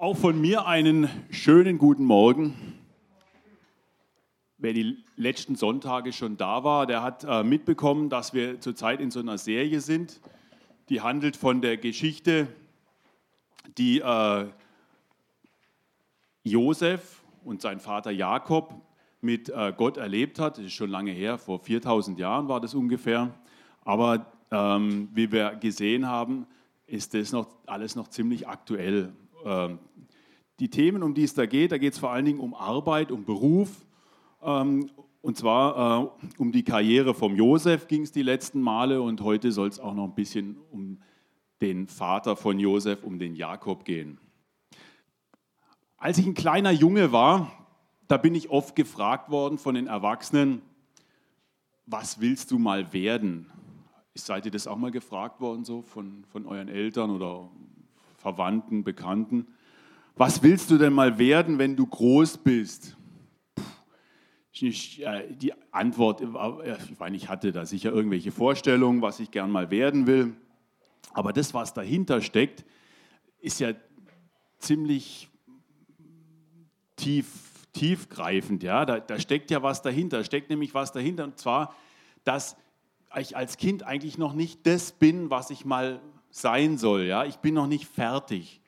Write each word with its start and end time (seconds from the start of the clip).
Auch 0.00 0.16
von 0.16 0.40
mir 0.40 0.66
einen 0.66 1.10
schönen 1.28 1.76
guten 1.76 2.06
Morgen. 2.06 2.56
Wer 4.56 4.72
die 4.72 5.04
letzten 5.16 5.56
Sonntage 5.56 6.14
schon 6.14 6.38
da 6.38 6.64
war, 6.64 6.86
der 6.86 7.02
hat 7.02 7.24
äh, 7.24 7.42
mitbekommen, 7.42 8.08
dass 8.08 8.32
wir 8.32 8.62
zurzeit 8.62 9.02
in 9.02 9.10
so 9.10 9.20
einer 9.20 9.36
Serie 9.36 9.82
sind, 9.82 10.22
die 10.88 11.02
handelt 11.02 11.36
von 11.36 11.60
der 11.60 11.76
Geschichte, 11.76 12.48
die 13.76 14.00
äh, 14.00 14.46
Josef 16.44 17.22
und 17.44 17.60
sein 17.60 17.78
Vater 17.78 18.10
Jakob 18.10 18.72
mit 19.20 19.50
äh, 19.50 19.74
Gott 19.76 19.98
erlebt 19.98 20.38
hat. 20.38 20.56
Das 20.56 20.64
ist 20.64 20.72
schon 20.72 20.88
lange 20.88 21.12
her, 21.12 21.36
vor 21.36 21.58
4000 21.58 22.18
Jahren 22.18 22.48
war 22.48 22.62
das 22.62 22.72
ungefähr. 22.72 23.34
Aber 23.84 24.32
ähm, 24.50 25.10
wie 25.12 25.30
wir 25.30 25.56
gesehen 25.56 26.08
haben, 26.08 26.46
ist 26.86 27.12
das 27.12 27.32
noch, 27.32 27.48
alles 27.66 27.96
noch 27.96 28.08
ziemlich 28.08 28.48
aktuell. 28.48 29.12
Ähm, 29.44 29.78
die 30.60 30.68
Themen, 30.68 31.02
um 31.02 31.14
die 31.14 31.24
es 31.24 31.34
da 31.34 31.46
geht, 31.46 31.72
da 31.72 31.78
geht 31.78 31.94
es 31.94 31.98
vor 31.98 32.10
allen 32.10 32.26
Dingen 32.26 32.38
um 32.38 32.54
Arbeit, 32.54 33.10
um 33.10 33.24
Beruf. 33.24 33.86
Ähm, 34.42 34.90
und 35.22 35.36
zwar 35.36 36.04
äh, 36.04 36.32
um 36.38 36.52
die 36.52 36.62
Karriere 36.62 37.14
vom 37.14 37.34
Josef 37.34 37.88
ging 37.88 38.02
es 38.02 38.12
die 38.12 38.22
letzten 38.22 38.60
Male 38.60 39.02
und 39.02 39.22
heute 39.22 39.52
soll 39.52 39.68
es 39.68 39.80
auch 39.80 39.94
noch 39.94 40.04
ein 40.04 40.14
bisschen 40.14 40.58
um 40.70 40.98
den 41.60 41.88
Vater 41.88 42.36
von 42.36 42.58
Josef, 42.58 43.04
um 43.04 43.18
den 43.18 43.34
Jakob 43.34 43.84
gehen. 43.84 44.18
Als 45.96 46.18
ich 46.18 46.26
ein 46.26 46.34
kleiner 46.34 46.70
Junge 46.70 47.12
war, 47.12 47.52
da 48.08 48.16
bin 48.16 48.34
ich 48.34 48.50
oft 48.50 48.76
gefragt 48.76 49.30
worden 49.30 49.58
von 49.58 49.74
den 49.74 49.86
Erwachsenen, 49.86 50.62
was 51.86 52.20
willst 52.20 52.50
du 52.50 52.58
mal 52.58 52.92
werden? 52.92 53.46
Seid 54.14 54.44
ihr 54.44 54.50
das 54.50 54.66
auch 54.66 54.76
mal 54.76 54.90
gefragt 54.90 55.40
worden, 55.40 55.64
so 55.64 55.82
von, 55.82 56.24
von 56.24 56.46
euren 56.46 56.68
Eltern 56.68 57.10
oder 57.10 57.50
Verwandten, 58.18 58.84
Bekannten? 58.84 59.46
Was 60.20 60.42
willst 60.42 60.70
du 60.70 60.76
denn 60.76 60.92
mal 60.92 61.16
werden, 61.16 61.58
wenn 61.58 61.74
du 61.74 61.86
groß 61.86 62.36
bist? 62.36 62.94
Äh, 64.60 65.34
die 65.34 65.54
Antwort, 65.70 66.20
äh, 66.20 66.76
ich 66.90 66.98
meine, 66.98 67.16
ich 67.16 67.30
hatte 67.30 67.52
da 67.52 67.64
sicher 67.64 67.90
irgendwelche 67.90 68.30
Vorstellungen, 68.30 69.00
was 69.00 69.18
ich 69.18 69.30
gern 69.30 69.50
mal 69.50 69.70
werden 69.70 70.06
will. 70.06 70.36
Aber 71.14 71.32
das, 71.32 71.54
was 71.54 71.72
dahinter 71.72 72.20
steckt, 72.20 72.66
ist 73.38 73.60
ja 73.60 73.72
ziemlich 74.58 75.30
tief, 76.96 77.66
tiefgreifend. 77.72 78.62
Ja? 78.62 78.84
Da, 78.84 79.00
da 79.00 79.18
steckt 79.18 79.50
ja 79.50 79.62
was 79.62 79.80
dahinter. 79.80 80.18
Da 80.18 80.24
steckt 80.24 80.50
nämlich 80.50 80.74
was 80.74 80.92
dahinter. 80.92 81.24
Und 81.24 81.38
zwar, 81.38 81.74
dass 82.24 82.58
ich 83.18 83.38
als 83.38 83.56
Kind 83.56 83.84
eigentlich 83.84 84.18
noch 84.18 84.34
nicht 84.34 84.66
das 84.66 84.92
bin, 84.92 85.30
was 85.30 85.48
ich 85.48 85.64
mal 85.64 85.98
sein 86.28 86.76
soll. 86.76 87.04
Ja? 87.04 87.24
Ich 87.24 87.36
bin 87.36 87.54
noch 87.54 87.66
nicht 87.66 87.86
fertig. 87.86 88.59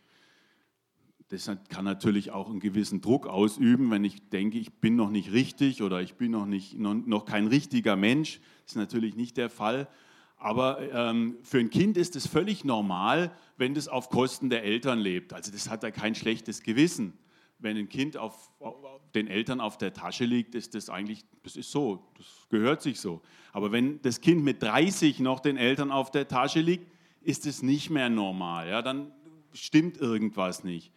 Das 1.32 1.50
kann 1.70 1.86
natürlich 1.86 2.30
auch 2.30 2.50
einen 2.50 2.60
gewissen 2.60 3.00
Druck 3.00 3.26
ausüben, 3.26 3.90
wenn 3.90 4.04
ich 4.04 4.28
denke, 4.28 4.58
ich 4.58 4.70
bin 4.70 4.96
noch 4.96 5.08
nicht 5.08 5.32
richtig 5.32 5.82
oder 5.82 6.02
ich 6.02 6.16
bin 6.16 6.30
noch, 6.30 6.44
nicht, 6.44 6.78
noch, 6.78 7.24
kein 7.24 7.46
richtiger 7.46 7.96
Mensch. 7.96 8.38
Das 8.64 8.72
ist 8.72 8.76
natürlich 8.76 9.16
nicht 9.16 9.38
der 9.38 9.48
Fall. 9.48 9.88
Aber 10.36 10.82
ähm, 10.92 11.38
für 11.42 11.58
ein 11.58 11.70
Kind 11.70 11.96
ist 11.96 12.16
es 12.16 12.26
völlig 12.26 12.66
normal, 12.66 13.32
wenn 13.56 13.72
das 13.72 13.88
auf 13.88 14.10
Kosten 14.10 14.50
der 14.50 14.62
Eltern 14.62 14.98
lebt. 14.98 15.32
Also 15.32 15.50
das 15.50 15.70
hat 15.70 15.82
da 15.82 15.90
kein 15.90 16.14
schlechtes 16.14 16.62
Gewissen. 16.62 17.14
Wenn 17.58 17.78
ein 17.78 17.88
Kind 17.88 18.18
auf, 18.18 18.50
auf 18.60 18.76
den 19.14 19.26
Eltern 19.26 19.62
auf 19.62 19.78
der 19.78 19.94
Tasche 19.94 20.26
liegt, 20.26 20.54
ist 20.54 20.74
das 20.74 20.90
eigentlich, 20.90 21.24
das 21.44 21.56
ist 21.56 21.70
so, 21.70 22.10
das 22.18 22.26
gehört 22.50 22.82
sich 22.82 23.00
so. 23.00 23.22
Aber 23.54 23.72
wenn 23.72 24.02
das 24.02 24.20
Kind 24.20 24.44
mit 24.44 24.62
30 24.62 25.18
noch 25.20 25.40
den 25.40 25.56
Eltern 25.56 25.92
auf 25.92 26.10
der 26.10 26.28
Tasche 26.28 26.60
liegt, 26.60 26.92
ist 27.22 27.46
es 27.46 27.62
nicht 27.62 27.88
mehr 27.88 28.10
normal. 28.10 28.68
Ja? 28.68 28.82
Dann 28.82 29.12
stimmt 29.54 29.96
irgendwas 29.96 30.62
nicht. 30.62 30.92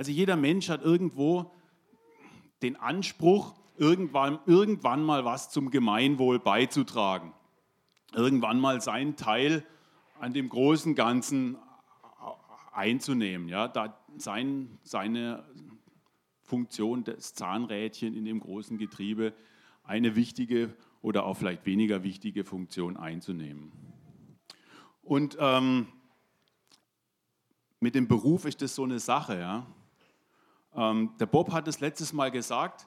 Also 0.00 0.12
jeder 0.12 0.36
Mensch 0.36 0.70
hat 0.70 0.80
irgendwo 0.80 1.52
den 2.62 2.76
Anspruch, 2.76 3.54
irgendwann, 3.76 4.38
irgendwann 4.46 5.04
mal 5.04 5.26
was 5.26 5.50
zum 5.50 5.70
Gemeinwohl 5.70 6.38
beizutragen 6.38 7.34
irgendwann 8.14 8.58
mal 8.58 8.80
seinen 8.80 9.16
Teil 9.16 9.62
an 10.18 10.32
dem 10.32 10.48
großen 10.48 10.94
Ganzen 10.94 11.58
einzunehmen. 12.72 13.50
Ja, 13.50 13.68
da 13.68 14.00
sein, 14.16 14.78
seine 14.84 15.44
Funktion 16.40 17.04
des 17.04 17.34
Zahnrädchen 17.34 18.14
in 18.14 18.24
dem 18.24 18.40
großen 18.40 18.78
Getriebe 18.78 19.34
eine 19.84 20.16
wichtige 20.16 20.74
oder 21.02 21.26
auch 21.26 21.36
vielleicht 21.36 21.66
weniger 21.66 22.02
wichtige 22.02 22.44
Funktion 22.44 22.96
einzunehmen. 22.96 23.70
Und 25.02 25.36
ähm, 25.38 25.88
mit 27.80 27.94
dem 27.94 28.08
Beruf 28.08 28.46
ist 28.46 28.62
das 28.62 28.74
so 28.74 28.84
eine 28.84 28.98
Sache. 28.98 29.38
Ja? 29.38 29.66
Ähm, 30.74 31.14
der 31.18 31.26
Bob 31.26 31.52
hat 31.52 31.68
es 31.68 31.80
letztes 31.80 32.12
Mal 32.12 32.30
gesagt, 32.30 32.86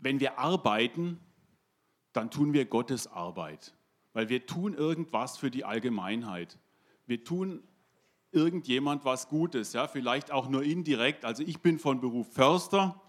wenn 0.00 0.20
wir 0.20 0.38
arbeiten, 0.38 1.20
dann 2.12 2.30
tun 2.30 2.52
wir 2.52 2.64
Gottes 2.64 3.06
Arbeit. 3.06 3.74
Weil 4.12 4.28
wir 4.28 4.46
tun 4.46 4.74
irgendwas 4.74 5.36
für 5.36 5.50
die 5.50 5.64
Allgemeinheit. 5.64 6.58
Wir 7.06 7.22
tun 7.22 7.62
irgendjemand 8.32 9.04
was 9.04 9.28
Gutes, 9.28 9.72
ja, 9.72 9.88
vielleicht 9.88 10.30
auch 10.30 10.48
nur 10.48 10.62
indirekt. 10.62 11.24
Also 11.24 11.42
ich 11.42 11.60
bin 11.60 11.78
von 11.78 12.00
Beruf 12.00 12.32
Förster 12.32 13.00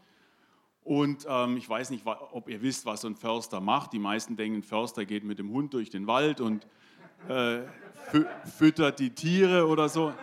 und 0.83 1.25
ähm, 1.29 1.57
ich 1.57 1.69
weiß 1.69 1.91
nicht, 1.91 2.05
ob 2.05 2.49
ihr 2.49 2.61
wisst, 2.61 2.85
was 2.85 3.01
so 3.01 3.07
ein 3.07 3.15
Förster 3.15 3.61
macht. 3.61 3.93
Die 3.93 3.99
meisten 3.99 4.35
denken, 4.35 4.63
Förster 4.63 5.05
geht 5.05 5.23
mit 5.23 5.37
dem 5.37 5.51
Hund 5.51 5.73
durch 5.73 5.89
den 5.89 6.07
Wald 6.07 6.41
und 6.41 6.67
äh, 7.27 7.61
füttert 8.45 8.99
die 8.99 9.11
Tiere 9.11 9.67
oder 9.67 9.89
so. 9.89 10.13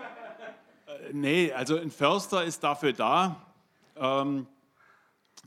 Nee, 1.12 1.52
also 1.52 1.78
ein 1.78 1.90
Förster 1.90 2.44
ist 2.44 2.62
dafür 2.62 2.92
da, 2.92 3.44
ähm, 3.96 4.46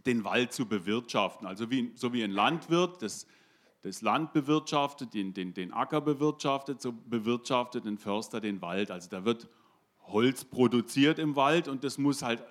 den 0.06 0.24
Wald 0.24 0.54
zu 0.54 0.66
bewirtschaften. 0.66 1.48
Also 1.48 1.70
wie, 1.70 1.92
so 1.96 2.14
wie 2.14 2.24
ein 2.24 2.32
Landwirt 2.32 3.02
das, 3.02 3.28
das 3.82 4.02
Land 4.02 4.34
bewirtschaftet, 4.34 5.14
den, 5.14 5.34
den, 5.34 5.54
den 5.54 5.74
Acker 5.74 6.02
bewirtschaftet, 6.02 6.82
so 6.82 6.92
bewirtschaftet 6.92 7.86
ein 7.86 7.98
Förster 7.98 8.42
den 8.42 8.62
Wald. 8.62 8.92
Also 8.92 9.10
da 9.10 9.26
wird 9.26 9.48
Holz 10.04 10.46
produziert 10.46 11.20
im 11.20 11.36
Wald 11.36 11.68
und 11.68 11.84
das 11.84 11.98
muss 11.98 12.22
halt 12.22 12.44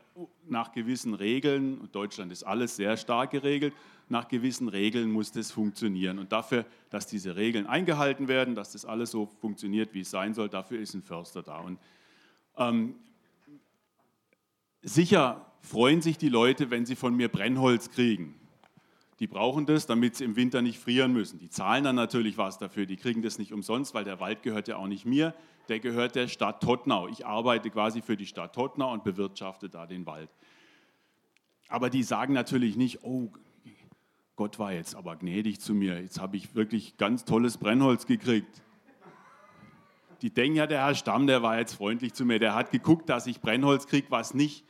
nach 0.49 0.73
gewissen 0.73 1.15
Regeln, 1.15 1.79
und 1.79 1.95
Deutschland 1.95 2.33
ist 2.33 2.43
alles 2.43 2.77
sehr 2.77 2.97
stark 2.97 3.31
geregelt, 3.31 3.75
nach 4.09 4.29
gewissen 4.29 4.69
Regeln 4.69 5.11
muss 5.11 5.33
das 5.33 5.53
funktionieren. 5.53 6.19
Und 6.19 6.33
dafür, 6.33 6.65
dass 6.91 7.07
diese 7.07 7.37
Regeln 7.37 7.67
eingehalten 7.67 8.29
werden, 8.29 8.55
dass 8.55 8.73
das 8.73 8.85
alles 8.85 9.13
so 9.13 9.27
funktioniert, 9.41 9.95
wie 9.95 10.01
es 10.01 10.11
sein 10.11 10.35
soll, 10.35 10.49
dafür 10.49 10.81
ist 10.81 10.95
ein 10.95 11.03
Förster 11.03 11.43
da. 11.43 11.59
Und 11.61 11.79
ähm, 12.57 12.95
sicher 14.83 15.47
freuen 15.61 16.03
sich 16.03 16.19
die 16.19 16.29
Leute, 16.29 16.71
wenn 16.71 16.87
sie 16.87 16.97
von 16.97 17.15
mir 17.15 17.29
Brennholz 17.29 17.91
kriegen. 17.91 18.35
Die 19.21 19.27
brauchen 19.27 19.67
das, 19.67 19.87
damit 19.87 20.17
sie 20.17 20.25
im 20.25 20.35
Winter 20.35 20.63
nicht 20.63 20.79
frieren 20.79 21.13
müssen. 21.13 21.39
Die 21.39 21.51
zahlen 21.51 21.85
dann 21.85 21.95
natürlich 21.95 22.39
was 22.39 22.57
dafür. 22.57 22.87
Die 22.87 22.97
kriegen 22.97 23.21
das 23.21 23.39
nicht 23.39 23.53
umsonst, 23.53 23.93
weil 23.93 24.05
der 24.05 24.19
Wald 24.19 24.43
gehört 24.43 24.67
ja 24.67 24.77
auch 24.77 24.87
nicht 24.87 25.05
mir. 25.05 25.35
Der 25.69 25.79
gehört 25.79 26.15
der 26.15 26.27
Stadt 26.27 26.63
Tottnau. 26.63 27.07
Ich 27.07 27.27
arbeite 27.27 27.69
quasi 27.71 28.01
für 28.01 28.17
die 28.17 28.27
Stadt 28.27 28.55
Tottnau 28.55 28.93
und 28.93 29.05
bewirtschafte 29.05 29.69
da 29.69 29.87
den 29.87 30.07
Wald. 30.07 30.31
Aber 31.69 31.91
die 31.91 32.03
sagen 32.03 32.33
natürlich 32.33 32.77
nicht, 32.77 33.05
oh, 33.05 33.31
Gott 34.37 34.59
war 34.59 34.73
jetzt 34.73 34.95
aber 34.95 35.17
gnädig 35.17 35.61
zu 35.61 35.75
mir. 35.75 36.01
Jetzt 36.01 36.19
habe 36.19 36.39
ich 36.39 36.55
wirklich 36.55 36.97
ganz 36.97 37.27
tolles 37.27 37.59
Brennholz 37.59 38.07
gekriegt. 38.07 38.63
Die 40.23 40.31
denken 40.31 40.57
ja, 40.57 40.67
der 40.67 40.85
Herr 40.85 40.95
Stamm, 40.95 41.27
der 41.27 41.43
war 41.43 41.59
jetzt 41.59 41.75
freundlich 41.75 42.13
zu 42.13 42.25
mir. 42.25 42.39
Der 42.39 42.55
hat 42.55 42.71
geguckt, 42.71 43.09
dass 43.09 43.27
ich 43.27 43.41
Brennholz 43.41 43.87
kriege, 43.87 44.11
was 44.11 44.35
nicht 44.35 44.65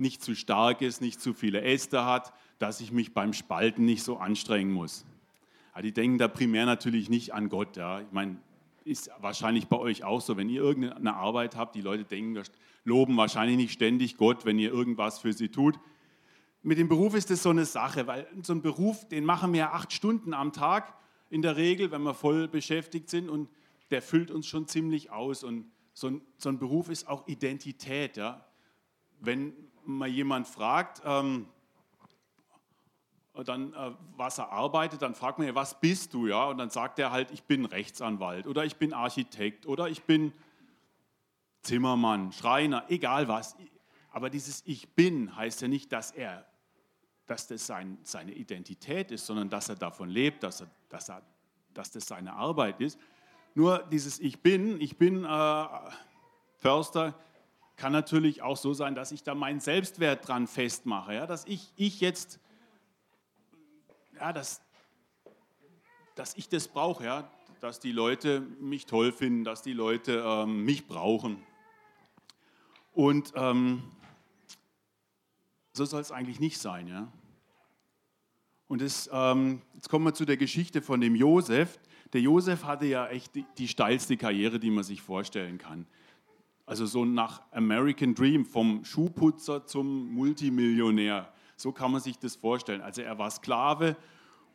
nicht 0.00 0.22
zu 0.22 0.34
stark 0.34 0.80
ist, 0.80 1.00
nicht 1.00 1.20
zu 1.20 1.34
viele 1.34 1.60
Äste 1.60 2.04
hat, 2.04 2.32
dass 2.58 2.80
ich 2.80 2.90
mich 2.90 3.12
beim 3.12 3.32
Spalten 3.32 3.84
nicht 3.84 4.02
so 4.02 4.16
anstrengen 4.16 4.72
muss. 4.72 5.04
Aber 5.72 5.82
die 5.82 5.92
denken 5.92 6.18
da 6.18 6.26
primär 6.26 6.66
natürlich 6.66 7.10
nicht 7.10 7.34
an 7.34 7.48
Gott. 7.48 7.76
Ja. 7.76 8.00
Ich 8.00 8.10
meine, 8.10 8.38
ist 8.84 9.10
wahrscheinlich 9.20 9.68
bei 9.68 9.76
euch 9.76 10.02
auch 10.02 10.22
so, 10.22 10.36
wenn 10.36 10.48
ihr 10.48 10.62
irgendeine 10.62 11.14
Arbeit 11.14 11.54
habt, 11.54 11.74
die 11.74 11.82
Leute 11.82 12.04
denken, 12.04 12.42
loben 12.84 13.16
wahrscheinlich 13.16 13.58
nicht 13.58 13.72
ständig 13.72 14.16
Gott, 14.16 14.46
wenn 14.46 14.58
ihr 14.58 14.72
irgendwas 14.72 15.18
für 15.18 15.32
sie 15.34 15.50
tut. 15.50 15.78
Mit 16.62 16.78
dem 16.78 16.88
Beruf 16.88 17.14
ist 17.14 17.30
das 17.30 17.42
so 17.42 17.50
eine 17.50 17.66
Sache, 17.66 18.06
weil 18.06 18.26
so 18.42 18.54
ein 18.54 18.62
Beruf, 18.62 19.06
den 19.08 19.24
machen 19.24 19.52
wir 19.52 19.74
acht 19.74 19.92
Stunden 19.92 20.34
am 20.34 20.52
Tag 20.52 20.94
in 21.28 21.42
der 21.42 21.56
Regel, 21.56 21.90
wenn 21.90 22.02
wir 22.02 22.14
voll 22.14 22.48
beschäftigt 22.48 23.10
sind 23.10 23.28
und 23.28 23.48
der 23.90 24.02
füllt 24.02 24.30
uns 24.30 24.46
schon 24.46 24.66
ziemlich 24.66 25.10
aus. 25.10 25.44
Und 25.44 25.70
so 25.92 26.08
ein, 26.08 26.22
so 26.36 26.48
ein 26.48 26.58
Beruf 26.58 26.88
ist 26.88 27.08
auch 27.08 27.26
Identität. 27.26 28.16
Ja. 28.16 28.44
Wenn, 29.20 29.54
mal 29.84 30.08
jemand 30.08 30.46
fragt, 30.46 31.02
ähm, 31.04 31.46
dann, 33.44 33.72
äh, 33.72 33.92
was 34.16 34.38
er 34.38 34.50
arbeitet, 34.50 35.02
dann 35.02 35.14
fragt 35.14 35.38
man 35.38 35.46
ja, 35.46 35.54
was 35.54 35.80
bist 35.80 36.12
du? 36.14 36.26
Ja? 36.26 36.46
Und 36.46 36.58
dann 36.58 36.70
sagt 36.70 36.98
er 36.98 37.10
halt, 37.10 37.30
ich 37.30 37.44
bin 37.44 37.64
Rechtsanwalt 37.64 38.46
oder 38.46 38.64
ich 38.64 38.76
bin 38.76 38.92
Architekt 38.92 39.66
oder 39.66 39.88
ich 39.88 40.02
bin 40.02 40.32
Zimmermann, 41.62 42.32
Schreiner, 42.32 42.84
egal 42.88 43.28
was. 43.28 43.56
Aber 44.10 44.30
dieses 44.30 44.62
Ich 44.66 44.94
bin 44.94 45.36
heißt 45.36 45.62
ja 45.62 45.68
nicht, 45.68 45.92
dass 45.92 46.10
er, 46.10 46.46
dass 47.26 47.46
das 47.46 47.66
sein, 47.66 47.98
seine 48.02 48.32
Identität 48.32 49.10
ist, 49.10 49.26
sondern 49.26 49.48
dass 49.48 49.68
er 49.68 49.76
davon 49.76 50.08
lebt, 50.08 50.42
dass, 50.42 50.62
er, 50.62 50.70
dass, 50.88 51.08
er, 51.08 51.22
dass 51.72 51.90
das 51.90 52.06
seine 52.06 52.32
Arbeit 52.32 52.80
ist. 52.80 52.98
Nur 53.54 53.78
dieses 53.90 54.20
Ich 54.20 54.40
bin, 54.40 54.80
ich 54.80 54.96
bin 54.96 55.24
äh, 55.24 55.66
Förster, 56.58 57.18
kann 57.76 57.92
natürlich 57.92 58.42
auch 58.42 58.56
so 58.56 58.74
sein, 58.74 58.94
dass 58.94 59.10
ich 59.10 59.22
da 59.22 59.34
meinen 59.34 59.60
Selbstwert 59.60 60.28
dran 60.28 60.46
festmache, 60.46 61.14
ja, 61.14 61.26
dass 61.26 61.46
ich, 61.46 61.72
ich 61.76 62.00
jetzt, 62.00 62.38
ja, 64.18 64.32
dass, 64.32 64.60
dass 66.14 66.36
ich 66.36 66.48
das 66.48 66.68
brauche, 66.68 67.04
ja, 67.04 67.30
dass 67.60 67.80
die 67.80 67.92
Leute 67.92 68.40
mich 68.40 68.86
toll 68.86 69.12
finden, 69.12 69.44
dass 69.44 69.62
die 69.62 69.72
Leute 69.72 70.22
ähm, 70.24 70.64
mich 70.64 70.86
brauchen. 70.86 71.42
Und 72.92 73.32
ähm, 73.34 73.82
so 75.72 75.84
soll 75.84 76.00
es 76.00 76.12
eigentlich 76.12 76.40
nicht 76.40 76.58
sein, 76.58 76.86
ja. 76.86 77.10
Und 78.68 78.82
das, 78.82 79.10
ähm, 79.12 79.62
jetzt 79.74 79.88
kommen 79.88 80.04
wir 80.04 80.14
zu 80.14 80.24
der 80.24 80.36
Geschichte 80.36 80.82
von 80.82 81.00
dem 81.00 81.16
Josef. 81.16 81.80
Der 82.12 82.20
Josef 82.20 82.64
hatte 82.64 82.86
ja 82.86 83.06
echt 83.06 83.34
die, 83.34 83.44
die 83.58 83.68
steilste 83.68 84.16
Karriere, 84.16 84.58
die 84.58 84.70
man 84.70 84.84
sich 84.84 85.02
vorstellen 85.02 85.58
kann. 85.58 85.86
Also 86.66 86.86
so 86.86 87.04
nach 87.04 87.42
American 87.52 88.14
Dream, 88.14 88.44
vom 88.44 88.84
Schuhputzer 88.84 89.66
zum 89.66 90.12
Multimillionär. 90.12 91.32
So 91.56 91.72
kann 91.72 91.92
man 91.92 92.00
sich 92.00 92.18
das 92.18 92.36
vorstellen. 92.36 92.80
Also 92.80 93.02
er 93.02 93.18
war 93.18 93.30
Sklave 93.30 93.96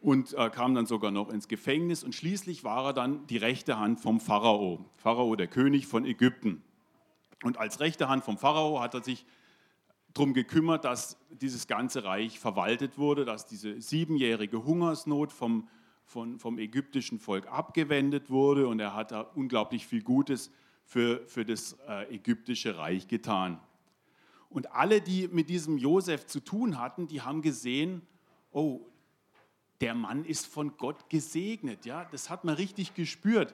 und 0.02 0.34
äh, 0.34 0.50
kam 0.50 0.75
dann 0.75 0.86
sogar 0.86 1.12
noch 1.12 1.30
ins 1.30 1.48
Gefängnis 1.48 2.04
und 2.04 2.13
schließlich 2.13 2.63
war 2.63 2.86
er 2.86 2.94
dann 2.94 3.25
die 3.28 3.38
rechte 3.38 3.80
Hand 3.80 4.00
vom 4.00 4.19
Pharao. 4.19 4.86
Pharao, 4.96 5.36
der 5.36 5.48
König 5.48 5.88
von 5.88 6.06
Ägypten. 6.06 6.62
Und 7.44 7.57
als 7.57 7.80
rechte 7.80 8.07
Hand 8.07 8.24
vom 8.24 8.38
Pharao 8.38 8.80
hat 8.81 8.94
er 8.94 9.04
sich 9.04 9.25
darum 10.13 10.34
gekümmert, 10.34 10.86
dass 10.86 11.18
dieses 11.30 11.68
ganze 11.68 12.04
Reich 12.04 12.40
verwaltet 12.40 12.98
wurde, 12.98 13.25
dass 13.25 13.46
diese 13.46 13.81
siebenjährige 13.81 14.63
Hungersnot 14.63 15.31
vom, 15.31 15.68
von, 16.06 16.40
vom 16.40 16.57
ägyptischen 16.60 17.19
Volk 17.19 17.48
abgewendet 17.48 18.30
wurde 18.30 18.68
und 18.68 18.80
er 18.80 18.94
hat 18.94 19.12
da 19.12 19.22
unglaublich 19.22 19.86
viel 19.86 20.04
Gutes 20.04 20.52
für, 20.86 21.25
für 21.28 21.46
das 21.46 21.74
äh, 21.88 22.16
ägyptische 22.16 22.78
Reich 22.78 23.07
getan. 23.07 23.60
Und 24.50 24.72
alle, 24.72 25.02
die 25.02 25.28
mit 25.28 25.50
diesem 25.50 25.78
Josef 25.78 26.28
zu 26.28 26.40
tun 26.40 26.80
hatten, 26.80 27.07
die 27.07 27.22
haben 27.22 27.42
gesehen, 27.42 28.02
oh, 28.52 28.81
der 29.81 29.96
Mann 29.96 30.24
ist 30.24 30.46
von 30.46 30.78
Gott 30.78 31.10
gesegnet. 31.10 31.86
Ja? 31.86 32.06
Das 32.06 32.30
hat 32.30 32.46
man 32.46 32.56
richtig 32.56 32.94
gespürt. 32.94 33.54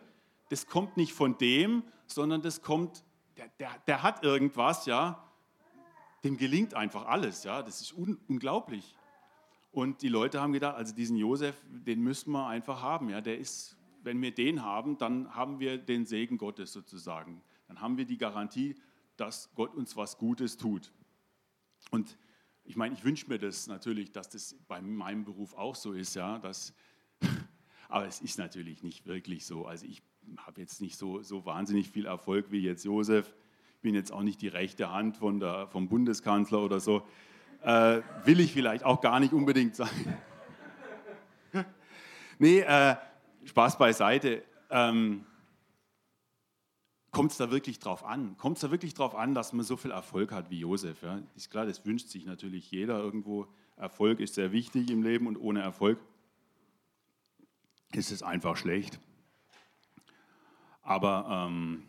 Das 0.49 0.67
kommt 0.67 0.97
nicht 0.97 1.13
von 1.13 1.37
dem, 1.37 1.83
sondern 2.05 2.41
das 2.41 2.61
kommt, 2.61 3.03
der, 3.37 3.47
der, 3.59 3.71
der 3.87 4.03
hat 4.03 4.23
irgendwas, 4.23 4.85
ja, 4.85 5.23
dem 6.23 6.37
gelingt 6.37 6.73
einfach 6.75 7.05
alles, 7.05 7.43
ja, 7.43 7.63
das 7.63 7.81
ist 7.81 7.93
un 7.93 8.19
unglaublich. 8.27 8.95
Und 9.71 10.01
die 10.01 10.09
Leute 10.09 10.41
haben 10.41 10.53
gedacht, 10.53 10.75
also 10.75 10.93
diesen 10.93 11.17
Josef, 11.17 11.55
den 11.69 12.01
müssen 12.01 12.31
wir 12.31 12.47
einfach 12.47 12.81
haben, 12.81 13.09
ja, 13.09 13.21
der 13.21 13.39
ist, 13.39 13.77
wenn 14.03 14.21
wir 14.21 14.33
den 14.33 14.63
haben, 14.63 14.97
dann 14.97 15.33
haben 15.33 15.59
wir 15.59 15.77
den 15.77 16.05
Segen 16.05 16.37
Gottes 16.37 16.73
sozusagen. 16.73 17.41
Dann 17.67 17.79
haben 17.79 17.97
wir 17.97 18.05
die 18.05 18.17
Garantie, 18.17 18.75
dass 19.15 19.53
Gott 19.55 19.73
uns 19.73 19.95
was 19.95 20.17
Gutes 20.17 20.57
tut. 20.57 20.91
Und 21.89 22.17
ich 22.63 22.75
meine, 22.75 22.93
ich 22.93 23.03
wünsche 23.03 23.27
mir 23.29 23.39
das 23.39 23.67
natürlich, 23.67 24.11
dass 24.11 24.29
das 24.29 24.55
bei 24.67 24.81
meinem 24.81 25.23
Beruf 25.23 25.53
auch 25.53 25.75
so 25.75 25.93
ist, 25.93 26.15
ja, 26.15 26.37
dass, 26.39 26.73
aber 27.87 28.05
es 28.07 28.19
ist 28.19 28.37
natürlich 28.37 28.83
nicht 28.83 29.05
wirklich 29.05 29.45
so. 29.45 29.65
Also 29.65 29.85
ich 29.85 30.01
habe 30.37 30.59
jetzt 30.59 30.81
nicht 30.81 30.97
so, 30.97 31.21
so 31.21 31.45
wahnsinnig 31.45 31.89
viel 31.89 32.05
Erfolg 32.05 32.51
wie 32.51 32.59
jetzt 32.59 32.83
Josef 32.83 33.33
bin 33.81 33.95
jetzt 33.95 34.11
auch 34.11 34.21
nicht 34.21 34.41
die 34.41 34.47
rechte 34.47 34.91
Hand 34.91 35.17
von 35.17 35.39
der, 35.39 35.67
vom 35.67 35.87
Bundeskanzler 35.87 36.63
oder 36.63 36.79
so. 36.79 37.03
Äh, 37.61 38.01
will 38.25 38.39
ich 38.39 38.53
vielleicht 38.53 38.83
auch 38.83 39.01
gar 39.01 39.19
nicht 39.19 39.33
unbedingt 39.33 39.75
sein. 39.75 40.17
nee, 42.39 42.59
äh, 42.59 42.95
Spaß 43.45 43.77
beiseite. 43.77 44.43
Ähm, 44.69 45.25
Kommt 47.11 47.31
es 47.31 47.37
da 47.37 47.51
wirklich 47.51 47.79
drauf 47.79 48.05
an? 48.05 48.37
Kommt 48.37 48.55
es 48.57 48.61
da 48.61 48.71
wirklich 48.71 48.93
drauf 48.93 49.15
an, 49.15 49.35
dass 49.35 49.51
man 49.51 49.65
so 49.65 49.75
viel 49.75 49.91
Erfolg 49.91 50.31
hat 50.31 50.49
wie 50.49 50.59
Josef? 50.59 51.03
Ja? 51.03 51.21
Ist 51.35 51.51
klar, 51.51 51.65
das 51.65 51.85
wünscht 51.85 52.07
sich 52.07 52.25
natürlich 52.25 52.71
jeder 52.71 52.99
irgendwo. 52.99 53.47
Erfolg 53.75 54.21
ist 54.21 54.35
sehr 54.35 54.53
wichtig 54.53 54.89
im 54.89 55.03
Leben 55.03 55.27
und 55.27 55.35
ohne 55.35 55.61
Erfolg 55.61 55.99
ist 57.91 58.11
es 58.11 58.23
einfach 58.23 58.55
schlecht. 58.55 58.97
Aber 60.81 61.49
ähm, 61.49 61.83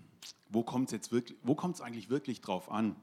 wo 0.49 0.65
kommt 0.65 0.93
es 0.93 1.81
eigentlich 1.81 2.11
wirklich 2.11 2.41
drauf 2.41 2.69
an? 2.69 2.97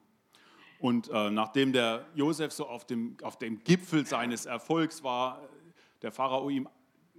Und 0.80 1.10
äh, 1.10 1.30
nachdem 1.30 1.74
der 1.74 2.06
Josef 2.16 2.54
so 2.54 2.68
auf 2.68 2.86
dem, 2.86 3.18
auf 3.22 3.38
dem 3.38 3.64
Gipfel 3.64 4.06
seines 4.06 4.46
Erfolgs 4.46 5.04
war, 5.04 5.42
der 6.02 6.12
Pharao 6.12 6.50
ihm 6.50 6.70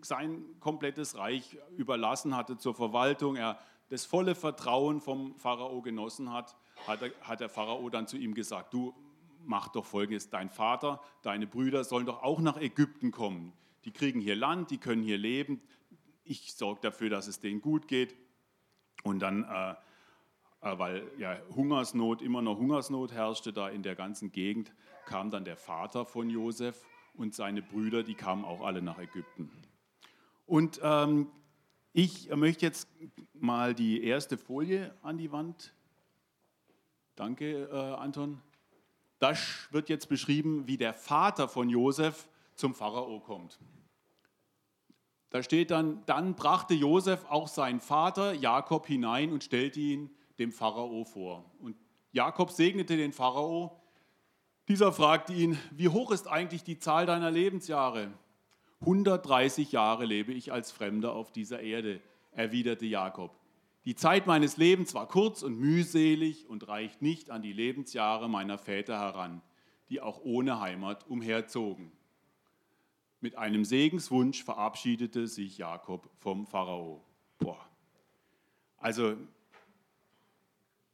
sein 0.02 0.42
komplettes 0.60 1.18
Reich 1.18 1.58
überlassen 1.76 2.34
hatte 2.34 2.56
zur 2.56 2.74
Verwaltung, 2.74 3.36
er 3.36 3.58
das 3.90 4.06
volle 4.06 4.34
Vertrauen 4.34 5.00
vom 5.00 5.38
Pharao 5.38 5.82
genossen 5.82 6.32
hat, 6.32 6.56
hat, 6.86 7.02
er, 7.02 7.10
hat 7.20 7.40
der 7.40 7.50
Pharao 7.50 7.90
dann 7.90 8.06
zu 8.06 8.16
ihm 8.16 8.34
gesagt, 8.34 8.72
du 8.72 8.94
mach 9.44 9.68
doch 9.68 9.84
folgendes, 9.84 10.30
dein 10.30 10.48
Vater, 10.48 11.00
deine 11.22 11.46
Brüder 11.46 11.84
sollen 11.84 12.06
doch 12.06 12.22
auch 12.22 12.40
nach 12.40 12.56
Ägypten 12.56 13.10
kommen. 13.10 13.52
Die 13.84 13.92
kriegen 13.92 14.20
hier 14.20 14.36
Land, 14.36 14.70
die 14.70 14.78
können 14.78 15.02
hier 15.02 15.18
leben, 15.18 15.60
ich 16.24 16.54
sorge 16.54 16.80
dafür, 16.80 17.10
dass 17.10 17.26
es 17.26 17.40
denen 17.40 17.60
gut 17.60 17.88
geht. 17.88 18.14
Und 19.02 19.20
dann 19.20 19.44
äh, 19.44 19.74
weil 20.60 21.10
ja 21.18 21.38
Hungersnot, 21.54 22.22
immer 22.22 22.42
noch 22.42 22.58
Hungersnot 22.58 23.12
herrschte 23.12 23.52
da 23.52 23.68
in 23.68 23.82
der 23.82 23.94
ganzen 23.94 24.32
Gegend, 24.32 24.72
kam 25.06 25.30
dann 25.30 25.44
der 25.44 25.56
Vater 25.56 26.04
von 26.04 26.30
Josef 26.30 26.84
und 27.14 27.34
seine 27.34 27.62
Brüder, 27.62 28.02
die 28.02 28.14
kamen 28.14 28.44
auch 28.44 28.60
alle 28.60 28.82
nach 28.82 28.98
Ägypten. 28.98 29.50
Und 30.46 30.80
ähm, 30.82 31.30
ich 31.92 32.28
möchte 32.34 32.66
jetzt 32.66 32.88
mal 33.32 33.74
die 33.74 34.04
erste 34.04 34.36
Folie 34.36 34.94
an 35.02 35.18
die 35.18 35.32
Wand. 35.32 35.74
Danke, 37.16 37.68
äh, 37.70 37.94
Anton. 37.94 38.40
Da 39.18 39.34
wird 39.70 39.88
jetzt 39.88 40.08
beschrieben, 40.08 40.66
wie 40.66 40.76
der 40.76 40.94
Vater 40.94 41.48
von 41.48 41.68
Josef 41.68 42.28
zum 42.54 42.74
Pharao 42.74 43.20
kommt. 43.20 43.58
Da 45.30 45.42
steht 45.42 45.70
dann, 45.70 46.04
dann 46.06 46.34
brachte 46.34 46.74
Josef 46.74 47.24
auch 47.28 47.48
seinen 47.48 47.80
Vater 47.80 48.32
Jakob 48.32 48.86
hinein 48.86 49.32
und 49.32 49.44
stellte 49.44 49.78
ihn 49.78 50.10
dem 50.40 50.52
Pharao 50.52 51.04
vor. 51.04 51.44
Und 51.60 51.76
Jakob 52.12 52.50
segnete 52.50 52.96
den 52.96 53.12
Pharao. 53.12 53.80
Dieser 54.68 54.92
fragte 54.92 55.32
ihn, 55.32 55.58
wie 55.70 55.88
hoch 55.88 56.10
ist 56.10 56.26
eigentlich 56.26 56.64
die 56.64 56.78
Zahl 56.78 57.06
deiner 57.06 57.30
Lebensjahre? 57.30 58.10
130 58.80 59.72
Jahre 59.72 60.06
lebe 60.06 60.32
ich 60.32 60.52
als 60.52 60.72
Fremder 60.72 61.12
auf 61.12 61.30
dieser 61.30 61.60
Erde, 61.60 62.00
erwiderte 62.32 62.86
Jakob. 62.86 63.38
Die 63.84 63.94
Zeit 63.94 64.26
meines 64.26 64.56
Lebens 64.56 64.94
war 64.94 65.06
kurz 65.06 65.42
und 65.42 65.58
mühselig 65.58 66.48
und 66.48 66.68
reicht 66.68 67.02
nicht 67.02 67.30
an 67.30 67.42
die 67.42 67.52
Lebensjahre 67.52 68.28
meiner 68.28 68.58
Väter 68.58 68.98
heran, 68.98 69.42
die 69.88 70.00
auch 70.00 70.20
ohne 70.22 70.60
Heimat 70.60 71.08
umherzogen. 71.08 71.92
Mit 73.20 73.36
einem 73.36 73.64
Segenswunsch 73.64 74.44
verabschiedete 74.44 75.26
sich 75.26 75.58
Jakob 75.58 76.08
vom 76.18 76.46
Pharao. 76.46 77.02
Boah. 77.38 77.66
Also 78.78 79.16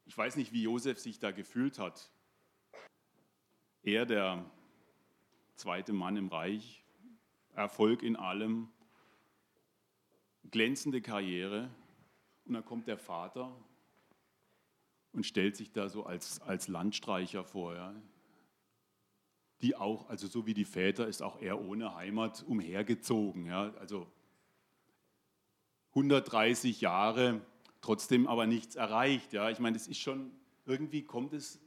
ich 0.07 0.17
weiß 0.17 0.37
nicht, 0.37 0.53
wie 0.53 0.63
Josef 0.63 0.99
sich 0.99 1.19
da 1.19 1.33
gefühlt 1.33 1.79
hat. 1.79 2.11
Er, 3.83 4.07
der 4.07 4.45
zweite 5.57 5.93
Mann 5.93 6.17
im 6.17 6.29
Reich, 6.29 6.85
Erfolg 7.55 8.03
in 8.03 8.17
allem, 8.17 8.69
glänzende 10.51 11.03
Karriere. 11.03 11.71
Und 12.45 12.55
dann 12.55 12.65
kommt 12.65 12.87
der 12.87 12.99
Vater 12.99 13.57
und 15.13 15.27
stellt 15.27 15.57
sich 15.57 15.73
da 15.73 15.89
so 15.89 16.05
als, 16.07 16.41
als 16.43 16.69
Landstreicher 16.69 17.45
vor. 17.45 17.75
Ja. 17.75 17.95
Die 19.63 19.75
auch, 19.75 20.09
also 20.09 20.29
so 20.29 20.47
wie 20.47 20.55
die 20.55 20.65
Väter, 20.65 21.09
ist 21.09 21.23
auch 21.23 21.41
er 21.41 21.61
ohne 21.61 21.97
Heimat 21.97 22.45
umhergezogen. 22.47 23.47
Ja. 23.47 23.75
Also 23.81 24.07
130 25.91 26.81
Jahre 26.81 27.41
trotzdem 27.81 28.27
aber 28.27 28.47
nichts 28.47 28.77
erreicht. 28.77 29.33
Ja, 29.33 29.51
ich 29.51 29.59
meine, 29.59 29.77
das 29.77 29.87
ist 29.87 29.99
schon, 29.99 30.33
irgendwie 30.65 31.03
kommt 31.03 31.33
es, 31.33 31.61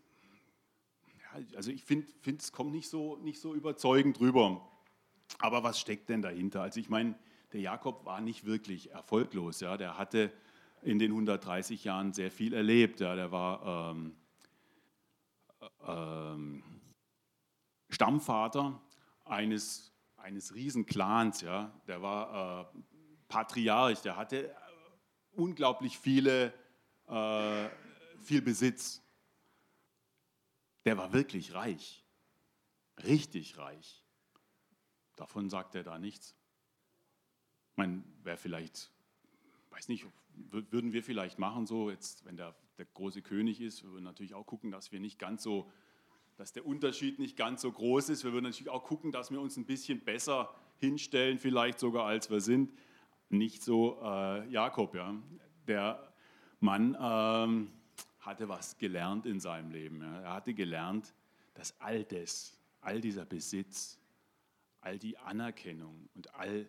ja, 1.05 1.55
also 1.55 1.71
ich 1.71 1.83
finde, 1.83 2.07
find, 2.21 2.41
es 2.41 2.51
kommt 2.51 2.71
nicht 2.71 2.89
so, 2.89 3.17
nicht 3.17 3.39
so 3.39 3.53
überzeugend 3.53 4.19
rüber. 4.19 4.65
Aber 5.37 5.63
was 5.63 5.79
steckt 5.79 6.09
denn 6.09 6.21
dahinter? 6.21 6.61
Also 6.61 6.79
ich 6.79 6.89
meine, 6.89 7.15
der 7.53 7.61
Jakob 7.61 8.05
war 8.05 8.21
nicht 8.21 8.45
wirklich 8.45 8.91
erfolglos. 8.91 9.59
Ja, 9.59 9.77
der 9.77 9.97
hatte 9.97 10.31
in 10.81 10.99
den 10.99 11.11
130 11.11 11.83
Jahren 11.83 12.13
sehr 12.13 12.31
viel 12.31 12.53
erlebt. 12.53 12.99
Ja, 12.99 13.15
der 13.15 13.31
war 13.31 13.93
ähm, 13.93 14.15
ähm, 15.85 16.63
Stammvater 17.89 18.81
eines, 19.25 19.91
eines 20.17 20.53
Riesenclans. 20.53 21.41
Ja, 21.41 21.73
der 21.87 22.01
war 22.01 22.71
äh, 22.73 22.79
Patriarch. 23.27 24.01
Der 24.01 24.15
hatte 24.15 24.55
unglaublich 25.39 25.97
viele, 25.97 26.53
äh, 27.07 27.69
viel 28.21 28.41
Besitz. 28.41 29.01
Der 30.85 30.97
war 30.97 31.13
wirklich 31.13 31.53
reich, 31.53 32.05
richtig 33.03 33.57
reich. 33.57 34.03
Davon 35.15 35.49
sagt 35.49 35.75
er 35.75 35.83
da 35.83 35.99
nichts. 35.99 36.35
Ich 37.71 37.77
meine, 37.77 38.03
wäre 38.23 38.37
vielleicht 38.37 38.91
weiß 39.79 39.87
nicht, 39.87 40.05
würden 40.51 40.91
wir 40.91 41.03
vielleicht 41.03 41.39
machen, 41.39 41.65
so 41.65 41.89
jetzt, 41.89 42.25
wenn 42.25 42.35
der, 42.35 42.53
der 42.77 42.85
große 42.85 43.21
König 43.21 43.61
ist, 43.61 43.83
wir 43.83 43.91
würden 43.91 44.03
natürlich 44.03 44.33
auch 44.33 44.45
gucken, 44.45 44.71
dass 44.71 44.91
wir 44.91 44.99
nicht 44.99 45.19
ganz 45.19 45.41
so, 45.41 45.71
dass 46.35 46.51
der 46.51 46.65
Unterschied 46.65 47.17
nicht 47.17 47.37
ganz 47.37 47.61
so 47.61 47.71
groß 47.71 48.09
ist. 48.09 48.25
Wir 48.25 48.33
würden 48.33 48.43
natürlich 48.43 48.69
auch 48.69 48.83
gucken, 48.83 49.13
dass 49.13 49.31
wir 49.31 49.39
uns 49.39 49.55
ein 49.55 49.65
bisschen 49.65 50.01
besser 50.01 50.53
hinstellen, 50.77 51.39
vielleicht 51.39 51.79
sogar 51.79 52.05
als 52.05 52.29
wir 52.29 52.41
sind. 52.41 52.73
Nicht 53.29 53.63
so 53.63 53.99
äh, 54.03 54.47
Jakob, 54.49 54.95
ja. 54.95 55.15
Der 55.67 56.11
Mann 56.59 56.97
ähm, 56.99 57.71
hatte 58.19 58.49
was 58.49 58.77
gelernt 58.77 59.25
in 59.25 59.39
seinem 59.39 59.71
Leben. 59.71 60.01
Ja. 60.01 60.21
Er 60.21 60.33
hatte 60.33 60.53
gelernt, 60.53 61.13
dass 61.53 61.79
all 61.79 62.03
das, 62.03 62.57
all 62.81 62.99
dieser 63.01 63.25
Besitz, 63.25 63.99
all 64.81 64.97
die 64.97 65.17
Anerkennung 65.17 66.09
und 66.15 66.33
all 66.33 66.67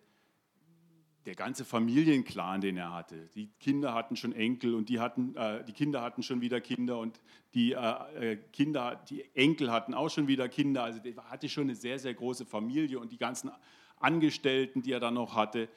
der 1.27 1.35
ganze 1.35 1.65
Familienclan, 1.65 2.61
den 2.61 2.77
er 2.77 2.93
hatte. 2.93 3.29
Die 3.35 3.49
Kinder 3.61 3.95
hatten 3.95 4.17
schon 4.17 4.33
Enkel 4.33 4.75
und 4.75 4.89
die, 4.89 5.01
hatten, 5.01 5.35
äh, 5.37 5.65
die 5.65 5.73
Kinder 5.73 6.01
hatten 6.01 6.23
schon 6.23 6.41
wieder 6.41 6.61
Kinder 6.61 6.99
und 6.99 7.21
die 7.55 7.73
äh, 7.73 8.33
äh 8.33 8.37
Kinder, 8.53 8.97
die 9.09 9.25
Enkel 9.35 9.71
hatten 9.71 9.93
auch 9.93 10.09
schon 10.09 10.29
wieder 10.29 10.49
Kinder. 10.49 10.83
Also 10.83 11.01
der 11.01 11.17
hatte 11.31 11.49
schon 11.49 11.65
eine 11.65 11.75
sehr, 11.75 11.99
sehr 11.99 12.15
große 12.15 12.47
Familie 12.47 12.99
und 12.99 13.13
die 13.13 13.19
ganzen 13.19 13.51
Angestellten, 13.99 14.81
die 14.83 14.93
er 14.93 15.01
dann 15.01 15.15
noch 15.15 15.35
hatte. 15.35 15.69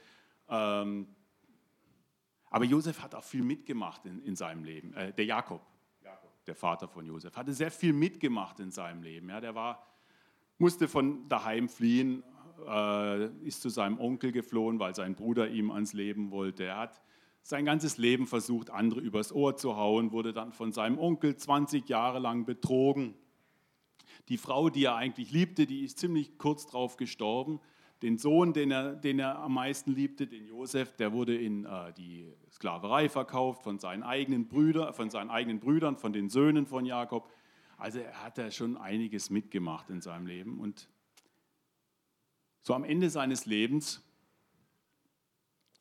Ähm, 0.53 1.07
aber 2.51 2.65
Josef 2.65 3.01
hat 3.01 3.15
auch 3.15 3.23
viel 3.23 3.43
mitgemacht 3.43 4.05
in, 4.05 4.21
in 4.21 4.35
seinem 4.35 4.63
Leben. 4.63 4.93
Äh, 4.93 5.11
der 5.13 5.25
Jakob, 5.25 5.61
Jakob, 6.03 6.31
der 6.45 6.55
Vater 6.55 6.87
von 6.87 7.05
Josef, 7.05 7.35
hatte 7.35 7.53
sehr 7.53 7.71
viel 7.71 7.93
mitgemacht 7.93 8.59
in 8.59 8.69
seinem 8.69 9.01
Leben. 9.01 9.29
Ja, 9.29 9.41
der 9.41 9.55
war, 9.55 9.87
musste 10.59 10.87
von 10.87 11.27
daheim 11.27 11.67
fliehen 11.67 12.23
äh, 12.67 13.25
ist 13.45 13.61
zu 13.61 13.69
seinem 13.69 13.99
Onkel 13.99 14.31
geflohen, 14.31 14.79
weil 14.79 14.95
sein 14.95 15.15
Bruder 15.15 15.49
ihm 15.49 15.71
ans 15.71 15.93
Leben 15.93 16.31
wollte. 16.31 16.65
Er 16.65 16.77
hat 16.77 17.01
sein 17.41 17.65
ganzes 17.65 17.97
Leben 17.97 18.27
versucht, 18.27 18.69
andere 18.69 19.01
übers 19.01 19.33
Ohr 19.33 19.57
zu 19.57 19.75
hauen, 19.75 20.11
wurde 20.11 20.33
dann 20.33 20.53
von 20.53 20.71
seinem 20.71 20.97
Onkel 20.97 21.35
20 21.35 21.89
Jahre 21.89 22.19
lang 22.19 22.45
betrogen. 22.45 23.15
Die 24.29 24.37
Frau, 24.37 24.69
die 24.69 24.85
er 24.85 24.95
eigentlich 24.95 25.31
liebte, 25.31 25.65
die 25.65 25.83
ist 25.83 25.99
ziemlich 25.99 26.37
kurz 26.37 26.67
darauf 26.67 26.95
gestorben. 26.95 27.59
Den 28.01 28.17
Sohn, 28.17 28.51
den 28.51 28.71
er, 28.71 28.95
den 28.95 29.19
er 29.19 29.39
am 29.39 29.53
meisten 29.53 29.91
liebte, 29.93 30.27
den 30.27 30.45
Josef, 30.45 30.95
der 30.97 31.13
wurde 31.13 31.37
in 31.37 31.65
äh, 31.65 31.93
die 31.93 32.33
Sklaverei 32.51 33.07
verkauft 33.07 33.63
von 33.63 33.79
seinen 33.79 34.03
eigenen 34.03 34.47
Brüdern, 34.47 34.93
von 34.93 35.09
seinen 35.09 35.29
eigenen 35.29 35.59
Brüdern, 35.59 35.97
von 35.97 36.11
den 36.11 36.29
Söhnen 36.29 36.65
von 36.65 36.85
Jakob. 36.85 37.29
Also 37.77 37.99
er 37.99 38.23
hat 38.23 38.37
da 38.37 38.51
schon 38.51 38.75
einiges 38.77 39.29
mitgemacht 39.29 39.89
in 39.89 40.01
seinem 40.01 40.27
Leben 40.27 40.59
und 40.59 40.89
so 42.61 42.73
am 42.73 42.83
Ende 42.83 43.09
seines 43.09 43.45
Lebens, 43.45 44.01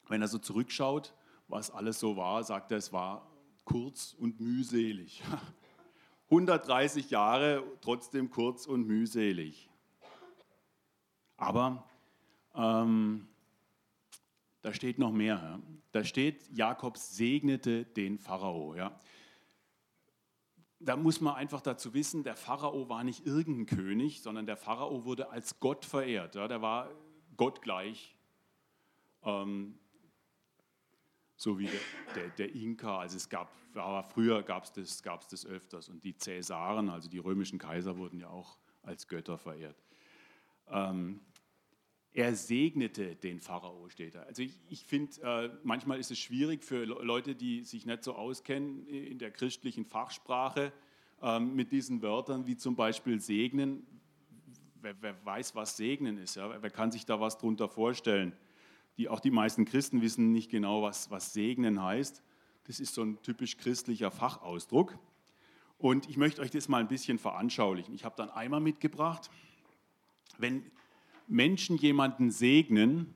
wenn 0.09 0.21
er 0.21 0.29
so 0.29 0.39
zurückschaut, 0.39 1.15
was 1.49 1.71
alles 1.71 2.01
so 2.01 2.17
war, 2.17 2.43
sagt 2.45 2.73
er, 2.73 2.79
es 2.79 2.93
war 2.93 3.31
kurz 3.65 4.15
und 4.15 4.41
mühselig. 4.41 5.23
130 6.31 7.11
Jahre, 7.11 7.63
trotzdem 7.83 8.31
kurz 8.31 8.67
und 8.67 8.87
mühselig. 8.87 9.69
Aber 11.37 11.85
ähm, 12.55 13.29
da 14.63 14.73
steht 14.73 14.99
noch 14.99 15.13
mehr. 15.13 15.61
Da 15.93 16.05
steht, 16.05 16.49
Jakob 16.51 16.97
segnete 16.97 17.85
den 17.85 18.19
Pharao. 18.19 18.75
Ja 18.75 18.99
da 20.85 20.97
muss 20.97 21.21
man 21.21 21.35
einfach 21.35 21.61
dazu 21.61 21.95
wissen, 21.95 22.25
der 22.25 22.37
Pharao 22.37 22.89
war 22.89 23.05
nicht 23.05 23.27
irgendein 23.27 23.67
König, 23.67 24.23
sondern 24.23 24.47
der 24.47 24.57
Pharao 24.57 25.05
wurde 25.05 25.31
als 25.31 25.61
Gott 25.61 25.85
verehrt. 25.85 26.35
Ja, 26.35 26.49
der 26.49 26.61
war 26.61 26.91
gottgleich, 27.37 28.17
ähm, 29.23 29.79
so 31.37 31.59
wie 31.59 31.67
der, 31.67 31.81
der, 32.15 32.29
der, 32.31 32.55
Inka. 32.55 32.99
Also 32.99 33.17
es 33.17 33.29
gab, 33.29 33.53
aber 33.75 34.03
früher 34.03 34.43
gab 34.43 34.65
es 34.65 34.73
das, 34.73 35.03
gab's 35.03 35.29
das 35.29 35.47
öfters 35.47 35.89
und 35.89 36.03
die 36.05 36.17
Cäsaren, 36.17 36.89
also 36.89 37.09
die 37.09 37.19
römischen 37.19 37.59
Kaiser, 37.59 37.97
wurden 37.97 38.19
ja 38.19 38.29
auch 38.29 38.59
als 38.83 39.07
Götter 39.07 39.39
verehrt. 39.39 39.81
Ähm, 40.69 41.21
er 42.15 42.35
segnete 42.35 43.17
den 43.17 43.41
Pharao, 43.41 43.89
steht 43.89 44.15
da. 44.15 44.23
Also 44.23 44.43
ich, 44.43 44.59
ich 44.69 44.85
finde, 44.85 45.13
äh, 45.23 45.51
manchmal 45.63 45.99
ist 45.99 46.11
es 46.11 46.19
schwierig 46.19 46.63
für 46.65 46.85
Leute, 46.85 47.35
die 47.35 47.65
sich 47.65 47.87
nicht 47.87 48.05
so 48.05 48.15
auskennen 48.15 48.87
in 48.87 49.19
der 49.19 49.31
christlichen 49.31 49.87
Fachsprache 49.87 50.73
äh, 51.23 51.41
mit 51.41 51.73
diesen 51.73 52.03
Wörtern 52.03 52.47
wie 52.47 52.57
zum 52.57 52.77
Beispiel 52.77 53.19
segnen. 53.21 53.87
Wer, 54.83 55.01
wer 55.01 55.25
weiß, 55.25 55.55
was 55.55 55.77
segnen 55.77 56.19
ist? 56.19 56.37
Ja? 56.37 56.61
Wer 56.61 56.71
kann 56.71 56.93
sich 56.93 57.07
da 57.07 57.19
was 57.19 57.39
drunter 57.39 57.69
vorstellen? 57.69 58.35
Die, 58.99 59.09
auch 59.09 59.21
die 59.21 59.31
meisten 59.31 59.65
Christen 59.65 60.03
wissen 60.03 60.33
nicht 60.33 60.51
genau, 60.51 60.83
was, 60.83 61.11
was 61.11 61.33
segnen 61.33 61.83
heißt. 61.83 62.23
Das 62.65 62.79
ist 62.79 62.95
so 62.95 63.03
ein 63.03 63.23
typisch 63.23 63.57
christlicher 63.57 64.11
Fachausdruck. 64.11 64.99
Und 65.79 66.11
ich 66.11 66.19
möchte 66.19 66.43
euch 66.43 66.51
das 66.51 66.69
mal 66.69 66.79
ein 66.79 66.89
bisschen 66.89 67.19
veranschaulichen. 67.19 67.95
Ich 67.95 68.05
habe 68.05 68.15
dann 68.17 68.29
Eimer 68.29 68.61
mitgebracht. 68.61 69.31
Wenn 70.39 70.71
Menschen 71.29 71.77
jemanden 71.77 72.31
segnen, 72.31 73.15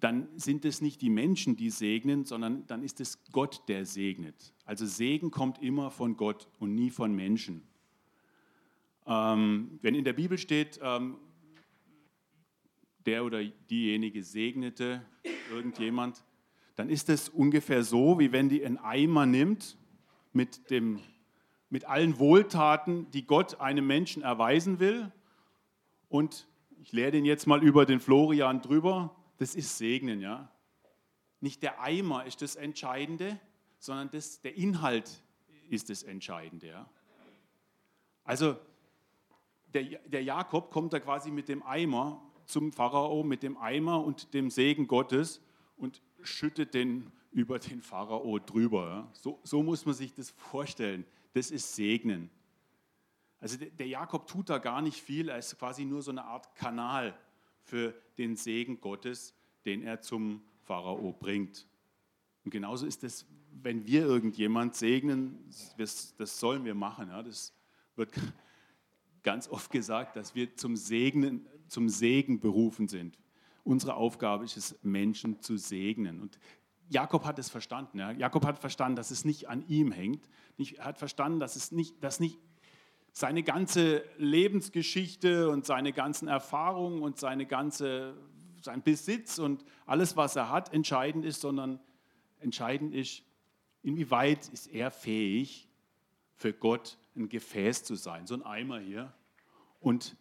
dann 0.00 0.28
sind 0.36 0.64
es 0.64 0.80
nicht 0.80 1.00
die 1.02 1.10
Menschen, 1.10 1.56
die 1.56 1.70
segnen, 1.70 2.24
sondern 2.24 2.66
dann 2.66 2.82
ist 2.82 3.00
es 3.00 3.18
Gott, 3.32 3.62
der 3.68 3.84
segnet. 3.84 4.54
Also 4.64 4.86
Segen 4.86 5.30
kommt 5.30 5.60
immer 5.60 5.90
von 5.90 6.16
Gott 6.16 6.48
und 6.58 6.74
nie 6.74 6.90
von 6.90 7.14
Menschen. 7.14 7.62
Ähm, 9.06 9.78
wenn 9.82 9.94
in 9.94 10.04
der 10.04 10.12
Bibel 10.12 10.38
steht, 10.38 10.78
ähm, 10.82 11.16
der 13.06 13.24
oder 13.24 13.42
diejenige 13.42 14.22
segnete 14.22 15.02
irgendjemand, 15.50 16.24
dann 16.76 16.90
ist 16.90 17.08
es 17.08 17.28
ungefähr 17.28 17.82
so, 17.82 18.18
wie 18.18 18.32
wenn 18.32 18.48
die 18.48 18.64
einen 18.64 18.78
Eimer 18.78 19.26
nimmt 19.26 19.76
mit, 20.32 20.70
dem, 20.70 21.00
mit 21.70 21.86
allen 21.86 22.18
Wohltaten, 22.18 23.10
die 23.10 23.26
Gott 23.26 23.60
einem 23.60 23.86
Menschen 23.86 24.22
erweisen 24.22 24.78
will 24.78 25.10
und 26.08 26.46
ich 26.80 26.92
lehre 26.92 27.10
den 27.10 27.24
jetzt 27.24 27.46
mal 27.46 27.62
über 27.62 27.86
den 27.86 28.00
Florian 28.00 28.62
drüber, 28.62 29.14
das 29.38 29.54
ist 29.54 29.78
Segnen, 29.78 30.20
ja. 30.20 30.50
Nicht 31.40 31.62
der 31.62 31.80
Eimer 31.80 32.24
ist 32.24 32.42
das 32.42 32.56
Entscheidende, 32.56 33.38
sondern 33.78 34.10
das, 34.10 34.40
der 34.40 34.56
Inhalt 34.56 35.22
ist 35.70 35.90
das 35.90 36.02
Entscheidende, 36.02 36.68
ja. 36.68 36.90
Also 38.24 38.56
der, 39.72 39.84
der 40.06 40.22
Jakob 40.22 40.70
kommt 40.70 40.92
da 40.92 41.00
quasi 41.00 41.30
mit 41.30 41.48
dem 41.48 41.62
Eimer 41.62 42.22
zum 42.46 42.72
Pharao, 42.72 43.22
mit 43.22 43.42
dem 43.42 43.56
Eimer 43.56 44.04
und 44.04 44.34
dem 44.34 44.50
Segen 44.50 44.86
Gottes 44.86 45.42
und 45.76 46.02
schüttet 46.22 46.74
den 46.74 47.12
über 47.30 47.58
den 47.58 47.82
Pharao 47.82 48.38
drüber. 48.38 48.88
Ja. 48.88 49.08
So, 49.12 49.38
so 49.44 49.62
muss 49.62 49.84
man 49.84 49.94
sich 49.94 50.12
das 50.14 50.30
vorstellen. 50.30 51.04
Das 51.34 51.50
ist 51.50 51.74
Segnen. 51.74 52.30
Also 53.40 53.56
der 53.56 53.86
Jakob 53.86 54.26
tut 54.26 54.50
da 54.50 54.58
gar 54.58 54.82
nicht 54.82 55.00
viel, 55.00 55.28
er 55.28 55.38
ist 55.38 55.58
quasi 55.58 55.84
nur 55.84 56.02
so 56.02 56.10
eine 56.10 56.24
Art 56.24 56.54
Kanal 56.56 57.16
für 57.62 57.94
den 58.16 58.36
Segen 58.36 58.80
Gottes, 58.80 59.34
den 59.64 59.82
er 59.82 60.00
zum 60.00 60.42
Pharao 60.64 61.12
bringt. 61.12 61.66
Und 62.44 62.50
genauso 62.50 62.86
ist 62.86 63.04
es, 63.04 63.26
wenn 63.62 63.86
wir 63.86 64.02
irgendjemand 64.02 64.74
segnen, 64.74 65.44
das, 65.76 66.14
sollen 66.18 66.64
wir 66.64 66.74
machen. 66.74 67.10
Das 67.10 67.52
wird 67.96 68.12
ganz 69.22 69.48
oft 69.48 69.70
gesagt, 69.70 70.16
dass 70.16 70.34
wir 70.34 70.56
zum, 70.56 70.76
Segnen, 70.76 71.46
zum 71.68 71.88
Segen 71.88 72.40
berufen 72.40 72.88
sind. 72.88 73.18
Unsere 73.64 73.94
Aufgabe 73.94 74.44
ist 74.44 74.56
es, 74.56 74.78
Menschen 74.82 75.40
zu 75.40 75.58
segnen. 75.58 76.20
Und 76.20 76.38
Jakob 76.88 77.24
hat 77.24 77.38
es 77.38 77.50
verstanden. 77.50 77.98
Ja. 77.98 78.12
Jakob 78.12 78.46
hat 78.46 78.58
verstanden, 78.58 78.96
dass 78.96 79.10
es 79.10 79.24
nicht 79.24 79.48
an 79.48 79.66
ihm 79.68 79.92
hängt. 79.92 80.28
Er 80.56 80.86
hat 80.86 80.98
verstanden, 80.98 81.38
dass 81.38 81.54
es 81.54 81.70
nicht, 81.70 82.02
dass 82.02 82.18
nicht 82.18 82.38
seine 83.18 83.42
ganze 83.42 84.04
Lebensgeschichte 84.16 85.50
und 85.50 85.66
seine 85.66 85.92
ganzen 85.92 86.28
Erfahrungen 86.28 87.02
und 87.02 87.18
seine 87.18 87.46
ganze, 87.46 88.16
sein 88.62 88.80
Besitz 88.80 89.40
und 89.40 89.64
alles, 89.86 90.16
was 90.16 90.36
er 90.36 90.50
hat, 90.50 90.72
entscheidend 90.72 91.24
ist, 91.24 91.40
sondern 91.40 91.80
entscheidend 92.38 92.94
ist, 92.94 93.24
inwieweit 93.82 94.46
ist 94.50 94.68
er 94.68 94.92
fähig, 94.92 95.68
für 96.36 96.52
Gott 96.52 96.96
ein 97.16 97.28
Gefäß 97.28 97.82
zu 97.82 97.96
sein, 97.96 98.28
so 98.28 98.34
ein 98.34 98.44
Eimer 98.44 98.78
hier, 98.78 99.12
und 99.80 100.16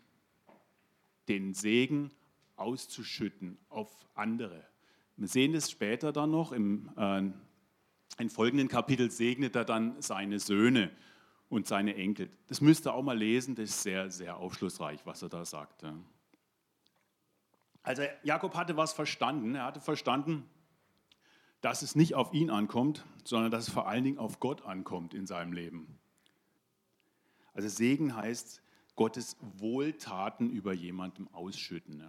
den 1.27 1.53
Segen 1.53 2.09
auszuschütten 2.55 3.59
auf 3.69 3.91
andere. 4.15 4.65
Wir 5.17 5.27
sehen 5.27 5.53
es 5.53 5.69
später 5.69 6.11
dann 6.11 6.31
noch, 6.31 6.51
im, 6.51 6.89
äh, 6.97 7.29
im 8.17 8.29
folgenden 8.31 8.69
Kapitel 8.69 9.11
segnet 9.11 9.55
er 9.55 9.65
dann 9.65 10.01
seine 10.01 10.39
Söhne 10.39 10.89
und 11.49 11.67
seine 11.67 11.95
Enkel. 11.95 12.29
Das 12.47 12.61
müsst 12.61 12.87
ihr 12.87 12.93
auch 12.93 13.03
mal 13.03 13.17
lesen, 13.17 13.55
das 13.55 13.69
ist 13.69 13.83
sehr, 13.83 14.09
sehr 14.09 14.37
aufschlussreich, 14.37 15.05
was 15.05 15.21
er 15.21 15.29
da 15.29 15.45
sagt. 15.45 15.85
Also 17.83 18.03
Jakob 18.23 18.55
hatte 18.55 18.75
was 18.75 18.93
verstanden. 18.93 19.55
Er 19.55 19.63
hatte 19.63 19.79
verstanden, 19.79 20.49
dass 21.61 21.81
es 21.81 21.95
nicht 21.95 22.15
auf 22.15 22.33
ihn 22.33 22.49
ankommt, 22.49 23.05
sondern 23.23 23.49
dass 23.49 23.67
es 23.67 23.73
vor 23.73 23.87
allen 23.87 24.03
Dingen 24.03 24.17
auf 24.17 24.39
Gott 24.39 24.65
ankommt 24.65 25.13
in 25.13 25.25
seinem 25.25 25.53
Leben. 25.53 25.97
Also 27.53 27.69
Segen 27.69 28.15
heißt 28.15 28.61
Gottes 28.95 29.37
Wohltaten 29.39 30.49
über 30.49 30.73
jemandem 30.73 31.27
ausschütten. 31.33 32.03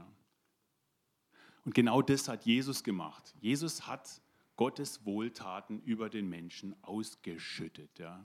Und 1.64 1.74
genau 1.74 2.02
das 2.02 2.28
hat 2.28 2.44
Jesus 2.44 2.82
gemacht. 2.82 3.34
Jesus 3.40 3.86
hat 3.86 4.20
Gottes 4.56 5.04
Wohltaten 5.04 5.80
über 5.82 6.10
den 6.10 6.28
Menschen 6.28 6.74
ausgeschüttet. 6.82 7.98
Ja. 7.98 8.24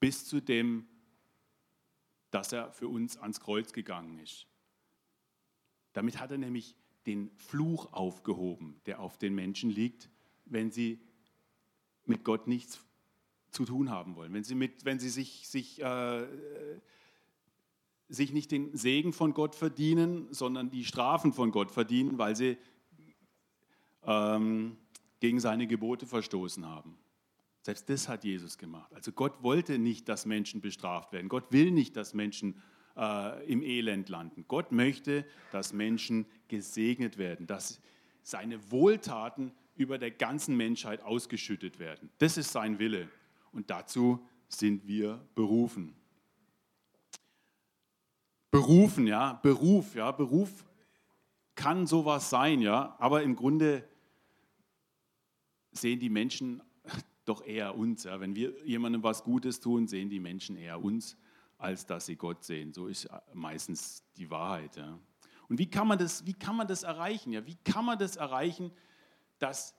Bis 0.00 0.26
zu 0.26 0.40
dem, 0.40 0.86
dass 2.30 2.52
er 2.52 2.72
für 2.72 2.88
uns 2.88 3.16
ans 3.16 3.40
Kreuz 3.40 3.72
gegangen 3.72 4.18
ist. 4.18 4.46
Damit 5.92 6.20
hat 6.20 6.30
er 6.30 6.38
nämlich 6.38 6.76
den 7.06 7.30
Fluch 7.36 7.92
aufgehoben, 7.92 8.80
der 8.86 9.00
auf 9.00 9.16
den 9.16 9.34
Menschen 9.34 9.70
liegt, 9.70 10.10
wenn 10.44 10.70
sie 10.70 11.00
mit 12.04 12.24
Gott 12.24 12.46
nichts 12.46 12.80
zu 13.50 13.64
tun 13.64 13.90
haben 13.90 14.14
wollen, 14.14 14.32
wenn 14.34 14.44
sie, 14.44 14.54
mit, 14.54 14.84
wenn 14.84 14.98
sie 14.98 15.08
sich, 15.08 15.48
sich, 15.48 15.82
äh, 15.82 16.26
sich 18.08 18.32
nicht 18.32 18.50
den 18.50 18.76
Segen 18.76 19.12
von 19.12 19.32
Gott 19.32 19.54
verdienen, 19.54 20.32
sondern 20.32 20.70
die 20.70 20.84
Strafen 20.84 21.32
von 21.32 21.50
Gott 21.50 21.70
verdienen, 21.70 22.18
weil 22.18 22.36
sie 22.36 22.58
ähm, 24.04 24.76
gegen 25.20 25.40
seine 25.40 25.66
Gebote 25.66 26.06
verstoßen 26.06 26.66
haben. 26.66 26.98
Selbst 27.68 27.90
das 27.90 28.08
hat 28.08 28.24
Jesus 28.24 28.56
gemacht. 28.56 28.90
Also 28.94 29.12
Gott 29.12 29.42
wollte 29.42 29.78
nicht, 29.78 30.08
dass 30.08 30.24
Menschen 30.24 30.62
bestraft 30.62 31.12
werden. 31.12 31.28
Gott 31.28 31.52
will 31.52 31.70
nicht, 31.70 31.98
dass 31.98 32.14
Menschen 32.14 32.62
äh, 32.96 33.46
im 33.46 33.62
Elend 33.62 34.08
landen. 34.08 34.46
Gott 34.48 34.72
möchte, 34.72 35.26
dass 35.52 35.74
Menschen 35.74 36.24
gesegnet 36.48 37.18
werden, 37.18 37.46
dass 37.46 37.82
seine 38.22 38.70
Wohltaten 38.70 39.52
über 39.76 39.98
der 39.98 40.10
ganzen 40.10 40.56
Menschheit 40.56 41.02
ausgeschüttet 41.02 41.78
werden. 41.78 42.08
Das 42.16 42.38
ist 42.38 42.52
sein 42.52 42.78
Wille 42.78 43.06
und 43.52 43.68
dazu 43.68 44.26
sind 44.48 44.86
wir 44.86 45.22
berufen. 45.34 45.94
Berufen, 48.50 49.06
ja, 49.06 49.34
Beruf, 49.34 49.94
ja, 49.94 50.10
Beruf 50.10 50.64
kann 51.54 51.86
sowas 51.86 52.30
sein, 52.30 52.62
ja, 52.62 52.96
aber 52.98 53.22
im 53.22 53.36
Grunde 53.36 53.86
sehen 55.72 56.00
die 56.00 56.08
Menschen 56.08 56.62
doch 57.28 57.44
eher 57.44 57.76
uns. 57.76 58.04
Ja. 58.04 58.20
Wenn 58.20 58.34
wir 58.34 58.54
jemandem 58.64 59.02
was 59.02 59.24
Gutes 59.24 59.60
tun, 59.60 59.86
sehen 59.86 60.08
die 60.08 60.20
Menschen 60.20 60.56
eher 60.56 60.82
uns, 60.82 61.16
als 61.58 61.86
dass 61.86 62.06
sie 62.06 62.16
Gott 62.16 62.44
sehen. 62.44 62.72
So 62.72 62.86
ist 62.86 63.08
meistens 63.32 64.04
die 64.16 64.30
Wahrheit. 64.30 64.76
Ja. 64.76 64.98
Und 65.48 65.58
wie 65.58 65.70
kann 65.70 65.88
man 65.88 65.98
das, 65.98 66.26
wie 66.26 66.34
kann 66.34 66.56
man 66.56 66.68
das 66.68 66.82
erreichen? 66.82 67.32
Ja? 67.32 67.46
Wie 67.46 67.56
kann 67.64 67.84
man 67.84 67.98
das 67.98 68.16
erreichen, 68.16 68.70
dass 69.38 69.74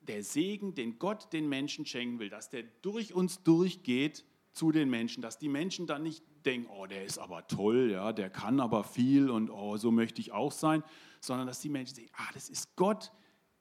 der 0.00 0.22
Segen, 0.22 0.74
den 0.74 0.98
Gott 0.98 1.32
den 1.32 1.48
Menschen 1.48 1.84
schenken 1.84 2.18
will, 2.18 2.30
dass 2.30 2.50
der 2.50 2.62
durch 2.82 3.14
uns 3.14 3.42
durchgeht 3.42 4.24
zu 4.52 4.72
den 4.72 4.88
Menschen, 4.88 5.22
dass 5.22 5.38
die 5.38 5.48
Menschen 5.48 5.86
dann 5.86 6.02
nicht 6.02 6.24
denken, 6.46 6.68
oh, 6.70 6.86
der 6.86 7.04
ist 7.04 7.18
aber 7.18 7.46
toll, 7.46 7.90
ja, 7.92 8.12
der 8.12 8.30
kann 8.30 8.60
aber 8.60 8.84
viel 8.84 9.28
und 9.28 9.50
oh, 9.50 9.76
so 9.76 9.90
möchte 9.90 10.20
ich 10.20 10.32
auch 10.32 10.52
sein, 10.52 10.82
sondern 11.20 11.46
dass 11.46 11.60
die 11.60 11.68
Menschen 11.68 11.94
sehen, 11.94 12.10
ah, 12.14 12.28
das 12.32 12.48
ist 12.48 12.74
Gott, 12.76 13.12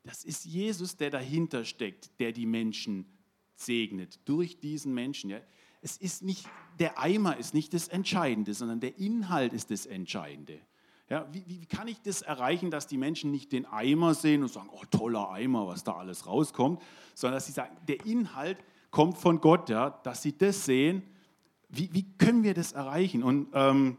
das 0.04 0.24
ist 0.24 0.46
Jesus, 0.46 0.96
der 0.96 1.10
dahinter 1.10 1.66
steckt, 1.66 2.20
der 2.20 2.32
die 2.32 2.46
Menschen 2.46 3.06
segnet 3.60 4.20
durch 4.26 4.60
diesen 4.60 4.94
Menschen. 4.94 5.30
Ja. 5.30 5.40
Es 5.82 5.98
ist 5.98 6.24
nicht 6.24 6.48
der 6.80 7.00
Eimer 7.00 7.38
ist 7.38 7.54
nicht 7.54 7.74
das 7.74 7.88
Entscheidende, 7.88 8.54
sondern 8.54 8.80
der 8.80 8.98
Inhalt 8.98 9.54
ist 9.54 9.72
das 9.72 9.86
Entscheidende. 9.86 10.60
Ja, 11.10 11.26
wie, 11.32 11.44
wie, 11.48 11.66
kann 11.66 11.88
ich 11.88 12.02
das 12.02 12.22
erreichen, 12.22 12.70
dass 12.70 12.86
die 12.86 12.98
Menschen 12.98 13.32
nicht 13.32 13.54
den 13.54 13.66
Eimer 13.66 14.14
sehen 14.14 14.42
und 14.42 14.50
sagen, 14.50 14.70
oh 14.72 14.84
toller 14.92 15.32
Eimer, 15.32 15.66
was 15.66 15.84
da 15.84 15.94
alles 15.94 16.28
rauskommt, 16.28 16.82
sondern 17.16 17.38
dass 17.38 17.46
sie 17.46 17.54
sagen, 17.54 17.78
der 17.88 18.06
Inhalt 18.06 18.58
kommt 18.92 19.18
von 19.18 19.40
Gott, 19.40 19.70
ja, 19.70 19.90
dass 19.90 20.22
sie 20.22 20.38
das 20.38 20.66
sehen. 20.66 21.04
Wie, 21.70 21.90
wie 21.94 22.12
können 22.18 22.44
wir 22.44 22.54
das 22.54 22.74
erreichen? 22.74 23.24
Und 23.24 23.48
ähm, 23.54 23.98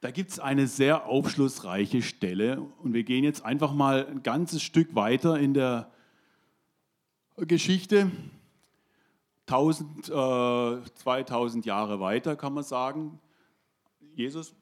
da 0.00 0.10
gibt 0.10 0.30
es 0.30 0.38
eine 0.38 0.66
sehr 0.66 1.04
aufschlussreiche 1.04 2.00
Stelle 2.00 2.62
und 2.82 2.94
wir 2.94 3.04
gehen 3.04 3.22
jetzt 3.22 3.44
einfach 3.44 3.74
mal 3.74 4.06
ein 4.06 4.22
ganzes 4.22 4.62
Stück 4.62 4.94
weiter 4.94 5.38
in 5.38 5.52
der 5.52 5.92
Geschichte. 7.46 8.10
1000, 9.46 10.08
äh, 10.08 10.94
2000 10.94 11.66
Jahre 11.66 12.00
weiter 12.00 12.36
kann 12.36 12.54
man 12.54 12.64
sagen. 12.64 13.18
Jesus 14.14 14.54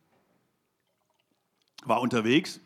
war 1.85 2.01
unterwegs 2.01 2.61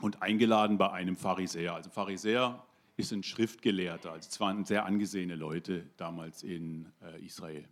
und 0.00 0.22
eingeladen 0.22 0.78
bei 0.78 0.90
einem 0.92 1.16
Pharisäer. 1.16 1.74
Also 1.74 1.90
Pharisäer 1.90 2.64
ist 2.96 3.12
ein 3.12 3.22
Schriftgelehrter, 3.22 4.12
also 4.12 4.28
es 4.30 4.40
waren 4.40 4.64
sehr 4.64 4.84
angesehene 4.84 5.36
Leute 5.36 5.86
damals 5.96 6.42
in 6.42 6.92
äh, 7.02 7.24
Israel. 7.24 7.64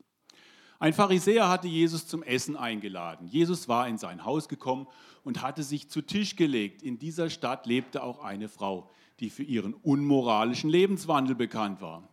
Ein 0.78 0.92
Pharisäer 0.92 1.48
hatte 1.48 1.68
Jesus 1.68 2.06
zum 2.06 2.22
Essen 2.22 2.56
eingeladen. 2.56 3.26
Jesus 3.28 3.66
war 3.66 3.88
in 3.88 3.96
sein 3.96 4.24
Haus 4.24 4.48
gekommen 4.48 4.87
und 5.24 5.40
hatte 5.40 5.62
sich 5.62 5.88
zu 5.88 6.02
Tisch 6.02 6.37
gelegt. 6.37 6.82
In 6.82 6.98
dieser 6.98 7.30
Stadt 7.30 7.66
lebte 7.66 8.02
auch 8.02 8.22
eine 8.22 8.48
Frau, 8.48 8.90
die 9.20 9.31
für 9.31 9.42
ihren 9.42 9.74
unmoralischen 9.74 10.70
Lebenswandel 10.70 11.35
bekannt 11.35 11.81
war. 11.81 12.09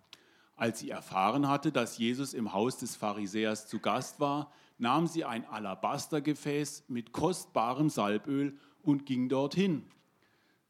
Als 0.55 0.79
sie 0.79 0.89
erfahren 0.89 1.47
hatte, 1.47 1.71
dass 1.71 1.97
Jesus 1.97 2.33
im 2.33 2.53
Haus 2.53 2.77
des 2.77 2.95
Pharisäers 2.95 3.67
zu 3.67 3.79
Gast 3.79 4.19
war, 4.19 4.51
nahm 4.77 5.07
sie 5.07 5.25
ein 5.25 5.45
Alabastergefäß 5.45 6.85
mit 6.87 7.11
kostbarem 7.11 7.89
Salböl 7.89 8.57
und 8.81 9.05
ging 9.05 9.29
dorthin. 9.29 9.83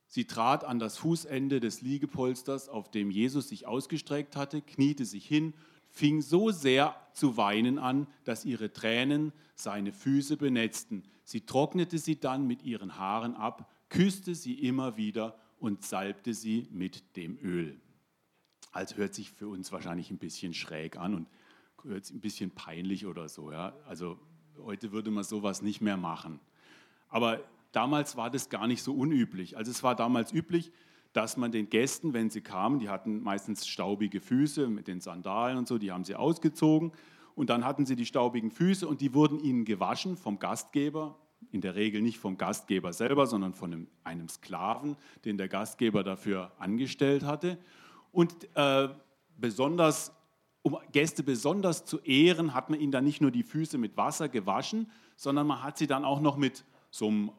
Sie 0.08 0.26
trat 0.26 0.64
an 0.64 0.80
das 0.80 0.98
Fußende 0.98 1.60
des 1.60 1.82
Liegepolsters, 1.82 2.70
auf 2.70 2.92
dem 2.92 3.10
Jesus 3.10 3.50
sich 3.50 3.66
ausgestreckt 3.66 4.36
hatte, 4.36 4.62
kniete 4.62 5.06
sich 5.06 5.26
hin, 5.26 5.54
fing 5.90 6.22
so 6.22 6.52
sehr 6.52 6.96
zu 7.14 7.38
weinen 7.38 7.80
an, 7.80 8.08
dass 8.24 8.46
ihre 8.46 8.72
Tränen 8.72 9.32
seine 9.56 9.92
Füße 9.92 10.38
benetzten. 10.38 11.04
Sie 11.24 11.46
trocknete 11.46 11.98
sie 11.98 12.20
dann 12.20 12.48
mit 12.48 12.64
ihren 12.64 12.98
Haaren 12.98 13.36
ab, 13.36 13.72
küsste 13.90 14.36
sie 14.36 14.54
immer 14.54 14.98
wieder 14.98 15.36
und 15.64 15.82
salbte 15.82 16.34
sie 16.34 16.68
mit 16.72 17.16
dem 17.16 17.38
Öl. 17.42 17.80
Also 18.74 18.98
hört 18.98 19.14
sich 19.14 19.32
für 19.32 19.48
uns 19.48 19.72
wahrscheinlich 19.72 20.12
ein 20.12 20.18
bisschen 20.18 20.54
schräg 20.54 20.98
an 20.98 21.16
und 21.16 21.28
hört 21.84 22.04
sich 22.04 22.14
ein 22.18 22.20
bisschen 22.20 22.52
peinlich 22.52 23.06
oder 23.06 23.30
so. 23.30 23.50
Ja? 23.50 23.74
Also 23.86 24.20
heute 24.58 24.92
würde 24.92 25.10
man 25.10 25.24
sowas 25.24 25.62
nicht 25.62 25.80
mehr 25.80 25.96
machen. 25.96 26.42
Aber 27.08 27.40
damals 27.72 28.18
war 28.18 28.30
das 28.30 28.50
gar 28.50 28.68
nicht 28.68 28.84
so 28.84 28.94
unüblich. 28.94 29.56
Also 29.56 29.72
es 29.72 29.84
war 29.84 29.96
damals 29.96 30.34
üblich, 30.34 30.74
dass 31.14 31.38
man 31.38 31.54
den 31.54 31.70
Gästen, 31.70 32.12
wenn 32.12 32.30
sie 32.30 32.42
kamen, 32.42 32.80
die 32.80 32.90
hatten 32.90 33.24
meistens 33.24 33.66
staubige 33.66 34.20
Füße 34.20 34.68
mit 34.68 34.90
den 34.90 35.00
Sandalen 35.00 35.58
und 35.58 35.70
so, 35.70 35.78
die 35.78 35.94
haben 35.94 36.04
sie 36.04 36.16
ausgezogen 36.16 36.92
und 37.36 37.50
dann 37.50 37.64
hatten 37.64 37.86
sie 37.86 37.96
die 37.96 38.06
staubigen 38.06 38.52
Füße 38.52 38.86
und 38.86 39.00
die 39.00 39.14
wurden 39.14 39.40
ihnen 39.40 39.64
gewaschen 39.64 40.18
vom 40.18 40.40
Gastgeber, 40.40 41.18
in 41.52 41.62
der 41.62 41.76
Regel 41.76 42.02
nicht 42.02 42.18
vom 42.18 42.38
Gastgeber 42.38 42.94
selber, 42.94 43.28
sondern 43.28 43.54
von 43.54 43.74
einem, 43.74 43.88
einem 44.04 44.30
Sklaven, 44.30 44.96
den 45.26 45.38
der 45.38 45.48
Gastgeber 45.48 46.04
dafür 46.04 46.52
angestellt 46.60 47.24
hatte. 47.24 47.58
Und 48.12 48.48
äh, 48.56 48.90
besonders 49.38 50.12
um 50.64 50.78
Gäste 50.94 51.24
besonders 51.24 51.86
zu 51.86 52.00
ehren, 52.00 52.54
hat 52.54 52.70
man 52.70 52.80
ihnen 52.80 52.92
dann 52.92 53.04
nicht 53.04 53.22
nur 53.22 53.32
die 53.32 53.44
Füße 53.44 53.78
mit 53.78 53.98
Wasser 53.98 54.30
gewaschen, 54.30 54.90
sondern 55.18 55.46
man 55.46 55.62
hat 55.62 55.78
sie 55.78 55.88
dann 55.88 56.06
auch 56.06 56.22
noch 56.22 56.38
mit 56.38 56.64
so 56.90 57.08
einem 57.08 57.32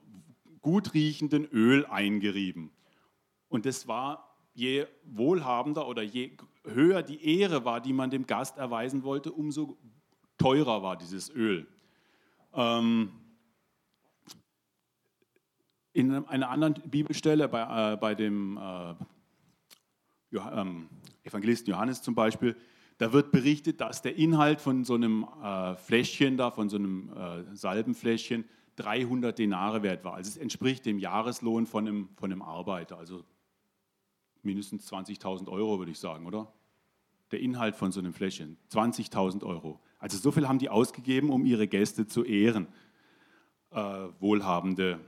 gut 0.60 0.94
riechenden 0.94 1.46
Öl 1.46 1.86
eingerieben. 1.86 2.70
Und 3.48 3.64
das 3.64 3.88
war, 3.88 4.36
je 4.52 4.86
wohlhabender 5.04 5.88
oder 5.88 6.02
je 6.02 6.36
höher 6.64 7.02
die 7.02 7.38
Ehre 7.38 7.64
war, 7.64 7.80
die 7.80 7.94
man 7.94 8.10
dem 8.10 8.26
Gast 8.26 8.58
erweisen 8.58 9.02
wollte, 9.02 9.32
umso 9.32 9.78
teurer 10.36 10.82
war 10.82 10.96
dieses 10.96 11.30
Öl. 11.30 11.66
Ähm, 12.52 13.10
in 15.94 16.12
einer 16.26 16.50
anderen 16.50 16.74
Bibelstelle, 16.90 17.48
bei, 17.48 17.92
äh, 17.92 17.96
bei 17.96 18.14
dem 18.14 18.58
äh, 18.58 18.94
ähm, 20.52 20.88
Evangelisten 21.22 21.70
Johannes 21.70 22.02
zum 22.02 22.14
Beispiel, 22.14 22.56
da 22.98 23.12
wird 23.12 23.30
berichtet, 23.30 23.80
dass 23.80 24.02
der 24.02 24.16
Inhalt 24.16 24.60
von 24.60 24.84
so 24.84 24.94
einem 24.94 25.26
äh, 25.42 25.76
Fläschchen 25.76 26.36
da, 26.36 26.50
von 26.50 26.68
so 26.68 26.76
einem 26.76 27.10
äh, 27.16 27.56
Salbenfläschchen, 27.56 28.44
300 28.76 29.38
Denare 29.38 29.82
wert 29.84 30.04
war. 30.04 30.14
Also 30.14 30.30
es 30.30 30.36
entspricht 30.36 30.84
dem 30.84 30.98
Jahreslohn 30.98 31.66
von 31.66 31.86
einem, 31.86 32.08
von 32.16 32.30
einem 32.30 32.42
Arbeiter, 32.42 32.98
also 32.98 33.24
mindestens 34.42 34.92
20.000 34.92 35.48
Euro 35.48 35.78
würde 35.78 35.92
ich 35.92 35.98
sagen, 35.98 36.26
oder? 36.26 36.52
Der 37.30 37.40
Inhalt 37.40 37.76
von 37.76 37.92
so 37.92 38.00
einem 38.00 38.12
Fläschchen, 38.12 38.58
20.000 38.70 39.44
Euro. 39.44 39.80
Also 40.00 40.18
so 40.18 40.32
viel 40.32 40.48
haben 40.48 40.58
die 40.58 40.68
ausgegeben, 40.68 41.30
um 41.30 41.46
ihre 41.46 41.68
Gäste 41.68 42.06
zu 42.06 42.24
ehren, 42.24 42.66
äh, 43.70 44.08
wohlhabende 44.18 45.00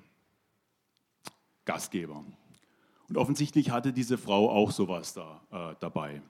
Gastgeber. 1.66 2.24
Und 3.08 3.18
offensichtlich 3.18 3.70
hatte 3.70 3.92
diese 3.92 4.16
Frau 4.16 4.50
auch 4.50 4.70
sowas 4.70 5.12
da, 5.12 5.42
äh, 5.50 5.76
dabei. 5.80 6.22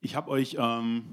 Ich 0.00 0.14
habe 0.14 0.30
euch, 0.30 0.56
ähm, 0.60 1.04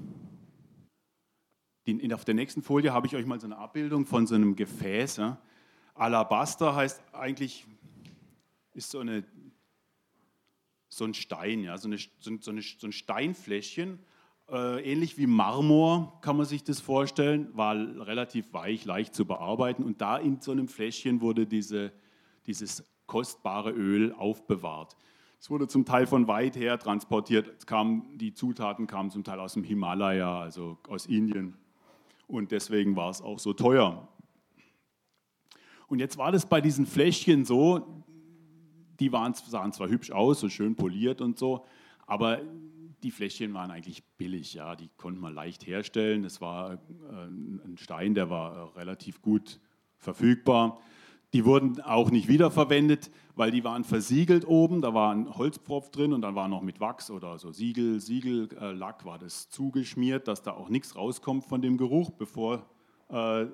in, 1.84 2.12
auf 2.12 2.24
der 2.24 2.34
nächsten 2.34 2.62
Folie 2.62 2.92
habe 2.92 3.06
ich 3.06 3.16
euch 3.16 3.24
mal 3.24 3.40
so 3.40 3.46
eine 3.46 3.56
Abbildung 3.56 4.04
von 4.04 4.26
so 4.26 4.34
einem 4.34 4.54
Gefäß. 4.54 5.16
Ja. 5.16 5.40
Alabaster 5.94 6.74
heißt 6.74 7.02
eigentlich, 7.14 7.64
ist 8.74 8.90
so, 8.90 9.00
eine, 9.00 9.24
so 10.88 11.04
ein 11.04 11.14
Stein, 11.14 11.62
ja, 11.62 11.78
so, 11.78 11.88
eine, 11.88 11.98
so, 12.20 12.50
eine, 12.50 12.62
so 12.62 12.86
ein 12.86 12.92
Steinfläschchen, 12.92 14.00
äh, 14.48 14.92
ähnlich 14.92 15.18
wie 15.18 15.26
Marmor 15.26 16.20
kann 16.20 16.36
man 16.36 16.46
sich 16.46 16.62
das 16.62 16.80
vorstellen, 16.80 17.48
war 17.56 17.74
relativ 17.74 18.52
weich, 18.52 18.84
leicht 18.84 19.14
zu 19.14 19.24
bearbeiten 19.24 19.82
und 19.82 20.00
da 20.00 20.16
in 20.16 20.40
so 20.40 20.52
einem 20.52 20.68
Fläschchen 20.68 21.20
wurde 21.20 21.46
diese, 21.46 21.92
dieses 22.46 22.84
kostbare 23.06 23.70
Öl 23.70 24.12
aufbewahrt. 24.12 24.96
Es 25.38 25.50
wurde 25.50 25.68
zum 25.68 25.84
Teil 25.84 26.06
von 26.06 26.28
weit 26.28 26.56
her 26.56 26.78
transportiert. 26.78 27.66
Kam, 27.66 28.06
die 28.16 28.32
Zutaten 28.32 28.86
kamen 28.86 29.10
zum 29.10 29.22
Teil 29.22 29.38
aus 29.38 29.52
dem 29.52 29.64
Himalaya, 29.64 30.40
also 30.40 30.78
aus 30.88 31.06
Indien. 31.06 31.56
Und 32.26 32.50
deswegen 32.50 32.96
war 32.96 33.10
es 33.10 33.20
auch 33.22 33.38
so 33.38 33.52
teuer. 33.52 34.08
Und 35.88 36.00
jetzt 36.00 36.18
war 36.18 36.32
das 36.32 36.46
bei 36.46 36.60
diesen 36.60 36.86
Fläschchen 36.86 37.44
so, 37.44 38.04
die 38.98 39.12
waren, 39.12 39.34
sahen 39.34 39.72
zwar 39.72 39.88
hübsch 39.88 40.10
aus, 40.10 40.40
so 40.40 40.48
schön 40.48 40.74
poliert 40.74 41.20
und 41.20 41.38
so, 41.38 41.64
aber 42.06 42.40
die 43.02 43.10
Fläschchen 43.10 43.52
waren 43.54 43.70
eigentlich 43.70 44.02
billig, 44.16 44.54
ja, 44.54 44.74
die 44.74 44.88
konnte 44.96 45.20
man 45.20 45.34
leicht 45.34 45.66
herstellen. 45.66 46.24
Es 46.24 46.40
war 46.40 46.72
äh, 46.72 46.76
ein 47.26 47.76
Stein, 47.76 48.14
der 48.14 48.30
war 48.30 48.74
relativ 48.74 49.22
gut 49.22 49.60
verfügbar. 49.98 50.80
Die 51.32 51.44
wurden 51.44 51.80
auch 51.80 52.10
nicht 52.10 52.28
wiederverwendet, 52.28 53.10
weil 53.34 53.50
die 53.50 53.64
waren 53.64 53.84
versiegelt 53.84 54.46
oben, 54.46 54.80
da 54.80 54.94
war 54.94 55.12
ein 55.12 55.36
Holzpfropf 55.36 55.90
drin 55.90 56.12
und 56.12 56.22
dann 56.22 56.34
war 56.34 56.48
noch 56.48 56.62
mit 56.62 56.80
Wachs 56.80 57.10
oder 57.10 57.38
so 57.38 57.52
Siegel, 57.52 58.00
Siegellack 58.00 59.04
war 59.04 59.18
das 59.18 59.50
zugeschmiert, 59.50 60.28
dass 60.28 60.42
da 60.42 60.52
auch 60.52 60.68
nichts 60.68 60.96
rauskommt 60.96 61.44
von 61.44 61.60
dem 61.60 61.76
Geruch, 61.76 62.10
bevor, 62.12 62.64
äh, 63.10 63.46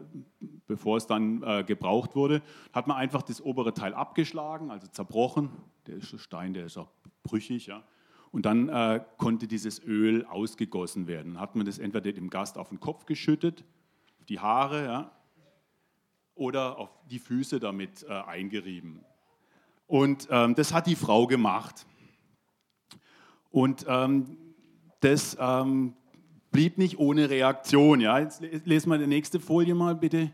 bevor 0.66 0.98
es 0.98 1.06
dann 1.06 1.42
äh, 1.42 1.64
gebraucht 1.64 2.14
wurde. 2.14 2.42
Hat 2.72 2.86
man 2.86 2.98
einfach 2.98 3.22
das 3.22 3.40
obere 3.40 3.74
Teil 3.74 3.94
abgeschlagen, 3.94 4.70
also 4.70 4.86
zerbrochen. 4.86 5.50
Der 5.86 6.00
Stein, 6.00 6.54
der 6.54 6.66
ist 6.66 6.76
auch 6.76 6.92
brüchig, 7.24 7.66
ja. 7.66 7.82
Und 8.30 8.46
dann 8.46 8.68
äh, 8.68 9.04
konnte 9.18 9.46
dieses 9.46 9.82
Öl 9.82 10.24
ausgegossen 10.24 11.06
werden. 11.06 11.40
Hat 11.40 11.54
man 11.56 11.66
das 11.66 11.78
entweder 11.78 12.12
dem 12.12 12.30
Gast 12.30 12.56
auf 12.56 12.70
den 12.70 12.80
Kopf 12.80 13.04
geschüttet, 13.04 13.64
die 14.28 14.38
Haare, 14.38 14.84
ja, 14.84 15.10
oder 16.34 16.78
auf 16.78 16.90
die 17.10 17.18
Füße 17.18 17.60
damit 17.60 18.04
äh, 18.08 18.12
eingerieben. 18.12 19.04
Und 19.86 20.28
ähm, 20.30 20.54
das 20.54 20.72
hat 20.72 20.86
die 20.86 20.96
Frau 20.96 21.26
gemacht. 21.26 21.86
Und 23.50 23.84
ähm, 23.88 24.38
das 25.00 25.36
ähm, 25.38 25.94
blieb 26.50 26.78
nicht 26.78 26.98
ohne 26.98 27.28
Reaktion. 27.28 28.00
Ja? 28.00 28.18
Jetzt 28.18 28.42
lesen 28.64 28.90
wir 28.90 28.98
die 28.98 29.06
nächste 29.06 29.40
Folie 29.40 29.74
mal 29.74 29.94
bitte. 29.94 30.32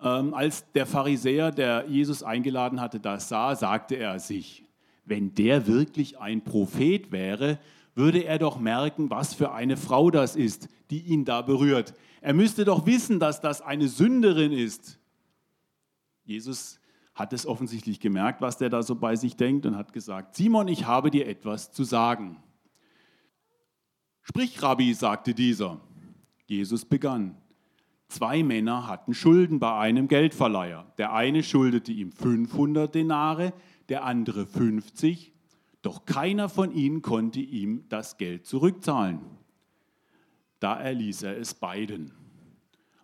Ähm, 0.00 0.32
als 0.32 0.70
der 0.72 0.86
Pharisäer, 0.86 1.50
der 1.50 1.84
Jesus 1.88 2.22
eingeladen 2.22 2.80
hatte, 2.80 3.00
das 3.00 3.28
sah, 3.28 3.56
sagte 3.56 3.96
er 3.96 4.20
sich, 4.20 4.64
wenn 5.04 5.34
der 5.34 5.66
wirklich 5.66 6.18
ein 6.18 6.44
Prophet 6.44 7.10
wäre, 7.10 7.58
würde 7.98 8.24
er 8.24 8.38
doch 8.38 8.58
merken, 8.58 9.10
was 9.10 9.34
für 9.34 9.52
eine 9.52 9.76
Frau 9.76 10.10
das 10.10 10.36
ist, 10.36 10.68
die 10.90 11.00
ihn 11.00 11.24
da 11.24 11.42
berührt. 11.42 11.92
Er 12.20 12.32
müsste 12.32 12.64
doch 12.64 12.86
wissen, 12.86 13.20
dass 13.20 13.40
das 13.40 13.60
eine 13.60 13.88
Sünderin 13.88 14.52
ist. 14.52 14.98
Jesus 16.24 16.78
hat 17.14 17.32
es 17.32 17.44
offensichtlich 17.44 17.98
gemerkt, 17.98 18.40
was 18.40 18.56
der 18.56 18.70
da 18.70 18.82
so 18.82 18.94
bei 18.94 19.16
sich 19.16 19.36
denkt 19.36 19.66
und 19.66 19.76
hat 19.76 19.92
gesagt, 19.92 20.36
Simon, 20.36 20.68
ich 20.68 20.86
habe 20.86 21.10
dir 21.10 21.26
etwas 21.26 21.72
zu 21.72 21.82
sagen. 21.82 22.40
Sprich, 24.22 24.62
Rabbi, 24.62 24.94
sagte 24.94 25.34
dieser. 25.34 25.80
Jesus 26.46 26.84
begann. 26.84 27.36
Zwei 28.06 28.42
Männer 28.42 28.86
hatten 28.86 29.12
Schulden 29.12 29.58
bei 29.58 29.76
einem 29.76 30.06
Geldverleiher. 30.06 30.86
Der 30.98 31.12
eine 31.12 31.42
schuldete 31.42 31.92
ihm 31.92 32.12
500 32.12 32.94
Denare, 32.94 33.52
der 33.88 34.04
andere 34.04 34.46
50 34.46 35.32
doch 35.82 36.04
keiner 36.04 36.48
von 36.48 36.72
ihnen 36.72 37.02
konnte 37.02 37.40
ihm 37.40 37.88
das 37.88 38.16
Geld 38.16 38.46
zurückzahlen. 38.46 39.20
Da 40.60 40.78
erließ 40.78 41.22
er 41.22 41.38
es 41.38 41.54
beiden. 41.54 42.12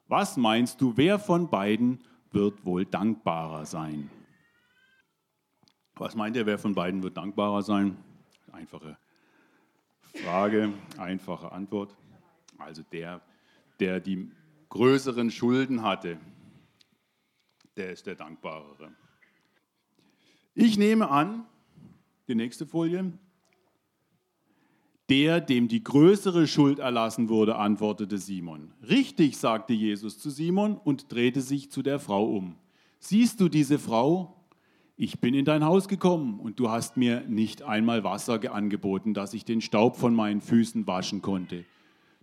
Was 0.09 0.37
meinst 0.37 0.81
du, 0.81 0.97
wer 0.97 1.19
von 1.19 1.49
beiden 1.49 2.01
wird 2.33 2.65
wohl 2.65 2.85
dankbarer 2.85 3.65
sein? 3.65 4.11
Was 5.97 6.17
meint 6.17 6.37
ihr, 6.37 6.47
wer 6.47 6.59
von 6.59 6.75
beiden 6.75 7.03
wird 7.03 7.17
dankbarer 7.17 7.63
sein? 7.63 7.97
Einfache 8.53 8.99
Frage, 10.15 10.73
einfache 10.99 11.51
Antwort. 11.53 11.97
Also 12.59 12.83
der, 12.83 13.21
der 13.81 14.01
die 14.01 14.31
größeren 14.69 15.31
Schulden 15.31 15.83
hatte, 15.83 16.19
der 17.77 17.91
ist 17.91 18.07
der 18.07 18.15
Dankbarere. 18.15 18.93
Ich 20.55 20.79
nehme 20.79 21.11
an, 21.11 21.47
die 22.29 22.35
nächste 22.35 22.67
Folie. 22.67 23.13
Der, 25.11 25.41
dem 25.41 25.69
die 25.69 25.85
größere 25.85 26.47
Schuld 26.47 26.79
erlassen 26.79 27.29
wurde, 27.29 27.57
antwortete 27.57 28.17
Simon. 28.17 28.73
Richtig, 28.89 29.37
sagte 29.37 29.75
Jesus 29.75 30.19
zu 30.19 30.31
Simon 30.31 30.79
und 30.79 31.13
drehte 31.13 31.43
sich 31.43 31.71
zu 31.71 31.83
der 31.83 31.99
Frau 31.99 32.25
um. 32.25 32.57
Siehst 33.01 33.41
du 33.41 33.51
diese 33.51 33.79
Frau? 33.79 34.35
Ich 34.97 35.21
bin 35.21 35.35
in 35.35 35.45
dein 35.45 35.65
Haus 35.65 35.89
gekommen 35.89 36.41
und 36.41 36.59
du 36.59 36.71
hast 36.71 36.97
mir 36.97 37.21
nicht 37.29 37.63
einmal 37.63 38.03
Wasser 38.03 38.41
angeboten, 38.55 39.13
dass 39.13 39.35
ich 39.35 39.45
den 39.45 39.61
Staub 39.61 39.97
von 39.97 40.15
meinen 40.15 40.41
Füßen 40.41 40.87
waschen 40.87 41.21
konnte. 41.21 41.65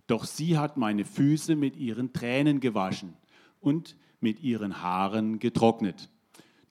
Doch 0.08 0.24
sie 0.24 0.58
hat 0.58 0.76
meine 0.76 1.04
Füße 1.04 1.54
mit 1.54 1.76
ihren 1.76 2.12
Tränen 2.12 2.58
gewaschen 2.58 3.14
und 3.60 3.96
mit 4.20 4.42
ihren 4.42 4.82
Haaren 4.82 5.38
getrocknet. 5.38 6.10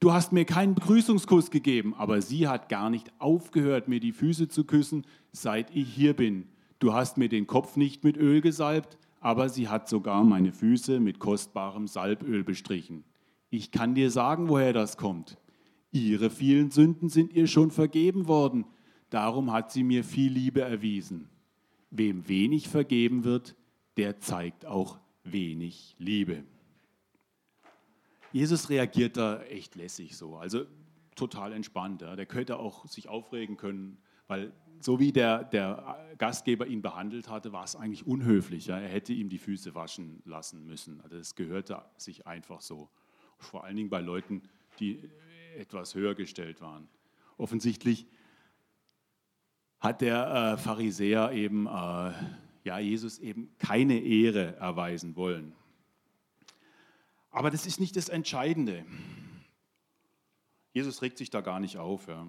Du 0.01 0.11
hast 0.11 0.31
mir 0.31 0.45
keinen 0.45 0.73
Begrüßungskuss 0.73 1.51
gegeben, 1.51 1.93
aber 1.95 2.23
sie 2.23 2.47
hat 2.47 2.69
gar 2.69 2.89
nicht 2.89 3.11
aufgehört, 3.19 3.87
mir 3.87 3.99
die 3.99 4.13
Füße 4.13 4.47
zu 4.47 4.63
küssen, 4.63 5.05
seit 5.31 5.69
ich 5.75 5.93
hier 5.93 6.15
bin. 6.15 6.47
Du 6.79 6.93
hast 6.93 7.19
mir 7.19 7.29
den 7.29 7.45
Kopf 7.45 7.75
nicht 7.75 8.03
mit 8.03 8.17
Öl 8.17 8.41
gesalbt, 8.41 8.97
aber 9.19 9.47
sie 9.47 9.67
hat 9.67 9.87
sogar 9.87 10.23
meine 10.23 10.53
Füße 10.53 10.99
mit 10.99 11.19
kostbarem 11.19 11.87
Salböl 11.87 12.43
bestrichen. 12.43 13.03
Ich 13.51 13.69
kann 13.69 13.93
dir 13.93 14.09
sagen, 14.09 14.49
woher 14.49 14.73
das 14.73 14.97
kommt. 14.97 15.37
Ihre 15.91 16.31
vielen 16.31 16.71
Sünden 16.71 17.09
sind 17.09 17.33
ihr 17.33 17.45
schon 17.45 17.69
vergeben 17.69 18.27
worden, 18.27 18.65
darum 19.11 19.53
hat 19.53 19.71
sie 19.71 19.83
mir 19.83 20.03
viel 20.03 20.31
Liebe 20.31 20.61
erwiesen. 20.61 21.29
Wem 21.91 22.27
wenig 22.27 22.69
vergeben 22.69 23.23
wird, 23.23 23.55
der 23.97 24.19
zeigt 24.19 24.65
auch 24.65 24.97
wenig 25.23 25.95
Liebe. 25.99 26.43
Jesus 28.32 28.70
reagiert 28.70 29.17
da 29.17 29.41
echt 29.44 29.76
lässig 29.76 30.15
so, 30.15 30.38
also 30.38 30.65
total 31.15 31.54
entspannt. 31.54 32.02
Ja. 32.02 32.15
Der 32.15 32.26
könnte 32.26 32.58
auch 32.58 32.88
sich 32.88 33.10
aufregen 33.10 33.58
können, 33.58 33.98
weil 34.28 34.54
so 34.80 35.00
wie 35.00 35.12
der, 35.12 35.44
der 35.44 36.13
Gastgeber 36.17 36.65
ihn 36.65 36.82
behandelt 36.82 37.30
hatte, 37.30 37.54
war 37.54 37.63
es 37.63 37.76
eigentlich 37.76 38.08
unhöflich. 38.08 38.67
Ja. 38.67 38.80
Er 38.80 38.89
hätte 38.89 39.13
ihm 39.13 39.30
die 39.30 39.38
Füße 39.38 39.76
waschen 39.76 40.22
lassen 40.26 40.65
müssen. 40.65 41.02
Also 41.02 41.17
das 41.17 41.36
gehörte 41.36 41.84
sich 41.98 42.26
einfach 42.26 42.62
so. 42.62 42.89
Vor 43.38 43.63
allen 43.63 43.76
Dingen 43.76 43.89
bei 43.89 44.02
Leuten, 44.02 44.44
die 44.80 45.10
etwas 45.58 45.96
höher 45.96 46.15
gestellt 46.15 46.62
waren. 46.62 46.88
Offensichtlich 47.38 48.08
hat 49.80 50.02
der 50.02 50.54
äh, 50.54 50.58
Pharisäer 50.58 51.32
eben 51.32 51.65
äh, 51.65 52.13
ja, 52.63 52.80
Jesus 52.80 53.20
eben 53.20 53.50
keine 53.58 54.00
Ehre 54.00 54.56
erweisen 54.58 55.15
wollen. 55.15 55.54
Aber 57.32 57.50
das 57.50 57.65
ist 57.65 57.80
nicht 57.80 57.96
das 57.96 58.10
Entscheidende. 58.10 58.86
Jesus 60.74 61.02
regt 61.02 61.17
sich 61.17 61.30
da 61.30 61.41
gar 61.41 61.60
nicht 61.60 61.78
auf. 61.78 62.08
Ja. 62.08 62.28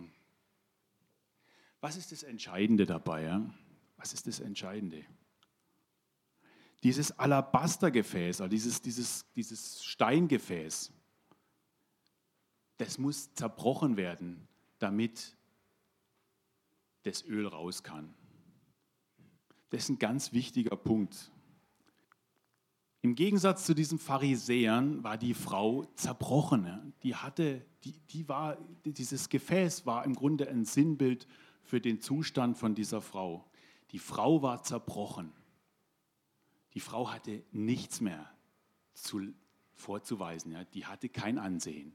Was 1.80 1.96
ist 1.96 2.12
das 2.12 2.22
Entscheidende 2.22 2.86
dabei? 2.86 3.24
Ja? 3.24 3.54
Was 3.96 4.12
ist 4.12 4.26
das 4.26 4.40
Entscheidende? 4.40 5.04
Dieses 6.82 7.16
Alabastergefäß, 7.18 8.40
also 8.40 8.50
dieses, 8.50 8.80
dieses, 8.80 9.24
dieses 9.34 9.84
Steingefäß, 9.84 10.92
das 12.78 12.98
muss 12.98 13.32
zerbrochen 13.34 13.96
werden, 13.96 14.48
damit 14.80 15.36
das 17.04 17.24
Öl 17.24 17.46
raus 17.46 17.82
kann. 17.82 18.12
Das 19.70 19.84
ist 19.84 19.88
ein 19.90 19.98
ganz 19.98 20.32
wichtiger 20.32 20.76
Punkt. 20.76 21.30
Im 23.04 23.16
Gegensatz 23.16 23.66
zu 23.66 23.74
diesen 23.74 23.98
Pharisäern 23.98 25.02
war 25.02 25.18
die 25.18 25.34
Frau 25.34 25.84
zerbrochen. 25.96 26.92
Die 27.02 27.16
hatte, 27.16 27.66
die, 27.82 27.92
die 27.92 28.28
war, 28.28 28.56
dieses 28.84 29.28
Gefäß 29.28 29.86
war 29.86 30.04
im 30.04 30.14
Grunde 30.14 30.48
ein 30.48 30.64
Sinnbild 30.64 31.26
für 31.64 31.80
den 31.80 32.00
Zustand 32.00 32.56
von 32.56 32.76
dieser 32.76 33.00
Frau. 33.00 33.44
Die 33.90 33.98
Frau 33.98 34.40
war 34.42 34.62
zerbrochen. 34.62 35.32
Die 36.74 36.80
Frau 36.80 37.10
hatte 37.10 37.42
nichts 37.50 38.00
mehr 38.00 38.30
zu, 38.94 39.34
vorzuweisen. 39.74 40.52
Ja. 40.52 40.64
Die 40.64 40.86
hatte 40.86 41.08
kein 41.08 41.38
Ansehen. 41.38 41.92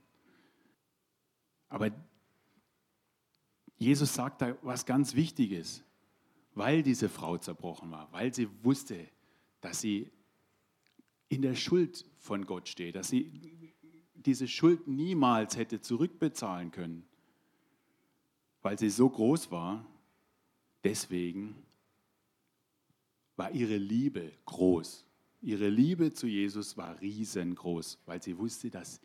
Aber 1.69 1.89
Jesus 3.77 4.13
sagt 4.13 4.41
da 4.41 4.57
was 4.61 4.85
ganz 4.85 5.15
Wichtiges, 5.15 5.85
weil 6.53 6.83
diese 6.83 7.07
Frau 7.07 7.37
zerbrochen 7.37 7.91
war, 7.91 8.11
weil 8.11 8.33
sie 8.33 8.49
wusste, 8.63 9.07
dass 9.61 9.79
sie 9.79 10.11
in 11.29 11.41
der 11.41 11.55
Schuld 11.55 12.05
von 12.19 12.45
Gott 12.45 12.67
steht, 12.67 12.95
dass 12.95 13.09
sie 13.09 13.73
diese 14.13 14.47
Schuld 14.47 14.87
niemals 14.87 15.57
hätte 15.57 15.81
zurückbezahlen 15.81 16.71
können, 16.71 17.05
weil 18.61 18.77
sie 18.77 18.89
so 18.89 19.09
groß 19.09 19.51
war. 19.51 19.85
Deswegen 20.83 21.55
war 23.35 23.51
ihre 23.51 23.77
Liebe 23.77 24.31
groß. 24.45 25.05
Ihre 25.41 25.69
Liebe 25.69 26.13
zu 26.13 26.27
Jesus 26.27 26.77
war 26.77 26.99
riesengroß, 26.99 27.99
weil 28.05 28.21
sie 28.21 28.37
wusste, 28.37 28.69
dass 28.69 28.99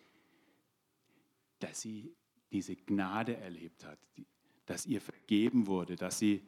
dass 1.62 1.80
sie 1.80 2.12
diese 2.50 2.74
Gnade 2.74 3.37
erlebt 3.37 3.85
hat, 3.85 3.98
dass 4.66 4.85
ihr 4.87 5.00
vergeben 5.00 5.66
wurde, 5.66 5.96
dass 5.96 6.18
sie 6.18 6.42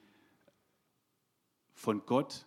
von 1.73 2.05
Gott 2.05 2.47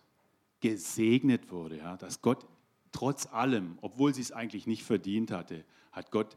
gesegnet 0.60 1.50
wurde, 1.50 1.78
ja, 1.78 1.96
dass 1.96 2.20
Gott 2.20 2.46
trotz 2.92 3.26
allem, 3.26 3.78
obwohl 3.80 4.14
sie 4.14 4.22
es 4.22 4.32
eigentlich 4.32 4.66
nicht 4.66 4.84
verdient 4.84 5.30
hatte, 5.30 5.64
hat 5.92 6.10
Gott 6.10 6.36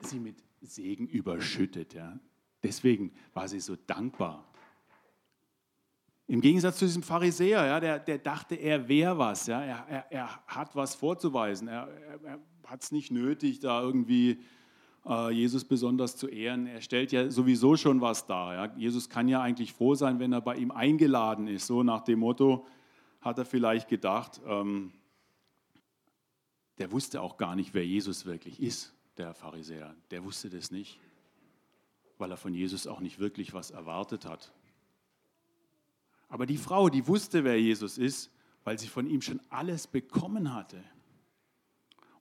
sie 0.00 0.18
mit 0.18 0.36
Segen 0.60 1.06
überschüttet. 1.06 1.94
Ja. 1.94 2.18
Deswegen 2.62 3.12
war 3.32 3.48
sie 3.48 3.60
so 3.60 3.76
dankbar. 3.76 4.46
Im 6.26 6.40
Gegensatz 6.40 6.78
zu 6.78 6.86
diesem 6.86 7.02
Pharisäer, 7.02 7.66
ja, 7.66 7.80
der, 7.80 7.98
der 7.98 8.18
dachte, 8.18 8.54
er 8.54 8.88
wäre 8.88 9.18
was, 9.18 9.46
ja, 9.46 9.62
er, 9.62 9.86
er, 9.88 10.12
er 10.12 10.46
hat 10.46 10.74
was 10.74 10.94
vorzuweisen, 10.94 11.68
er, 11.68 11.88
er, 12.24 12.40
hat 12.66 12.82
es 12.82 12.92
nicht 12.92 13.10
nötig, 13.10 13.60
da 13.60 13.82
irgendwie 13.82 14.40
äh, 15.06 15.30
Jesus 15.30 15.64
besonders 15.64 16.16
zu 16.16 16.28
ehren. 16.28 16.66
Er 16.66 16.80
stellt 16.80 17.12
ja 17.12 17.30
sowieso 17.30 17.76
schon 17.76 18.00
was 18.00 18.26
dar. 18.26 18.54
Ja. 18.54 18.76
Jesus 18.76 19.10
kann 19.10 19.28
ja 19.28 19.42
eigentlich 19.42 19.74
froh 19.74 19.94
sein, 19.94 20.18
wenn 20.18 20.32
er 20.32 20.40
bei 20.40 20.56
ihm 20.56 20.70
eingeladen 20.70 21.46
ist. 21.46 21.66
So 21.66 21.82
nach 21.82 22.00
dem 22.02 22.20
Motto 22.20 22.66
hat 23.20 23.38
er 23.38 23.44
vielleicht 23.44 23.88
gedacht, 23.88 24.40
ähm, 24.46 24.92
der 26.78 26.90
wusste 26.90 27.20
auch 27.20 27.36
gar 27.36 27.54
nicht, 27.54 27.74
wer 27.74 27.86
Jesus 27.86 28.26
wirklich 28.26 28.60
ist, 28.60 28.92
der 29.16 29.34
Pharisäer. 29.34 29.94
Der 30.10 30.24
wusste 30.24 30.50
das 30.50 30.70
nicht, 30.70 30.98
weil 32.18 32.30
er 32.30 32.36
von 32.36 32.54
Jesus 32.54 32.86
auch 32.86 33.00
nicht 33.00 33.18
wirklich 33.18 33.52
was 33.52 33.70
erwartet 33.70 34.24
hat. 34.24 34.52
Aber 36.28 36.46
die 36.46 36.56
Frau, 36.56 36.88
die 36.88 37.06
wusste, 37.06 37.44
wer 37.44 37.60
Jesus 37.60 37.98
ist, 37.98 38.30
weil 38.64 38.78
sie 38.78 38.88
von 38.88 39.06
ihm 39.06 39.22
schon 39.22 39.40
alles 39.50 39.86
bekommen 39.86 40.52
hatte. 40.52 40.82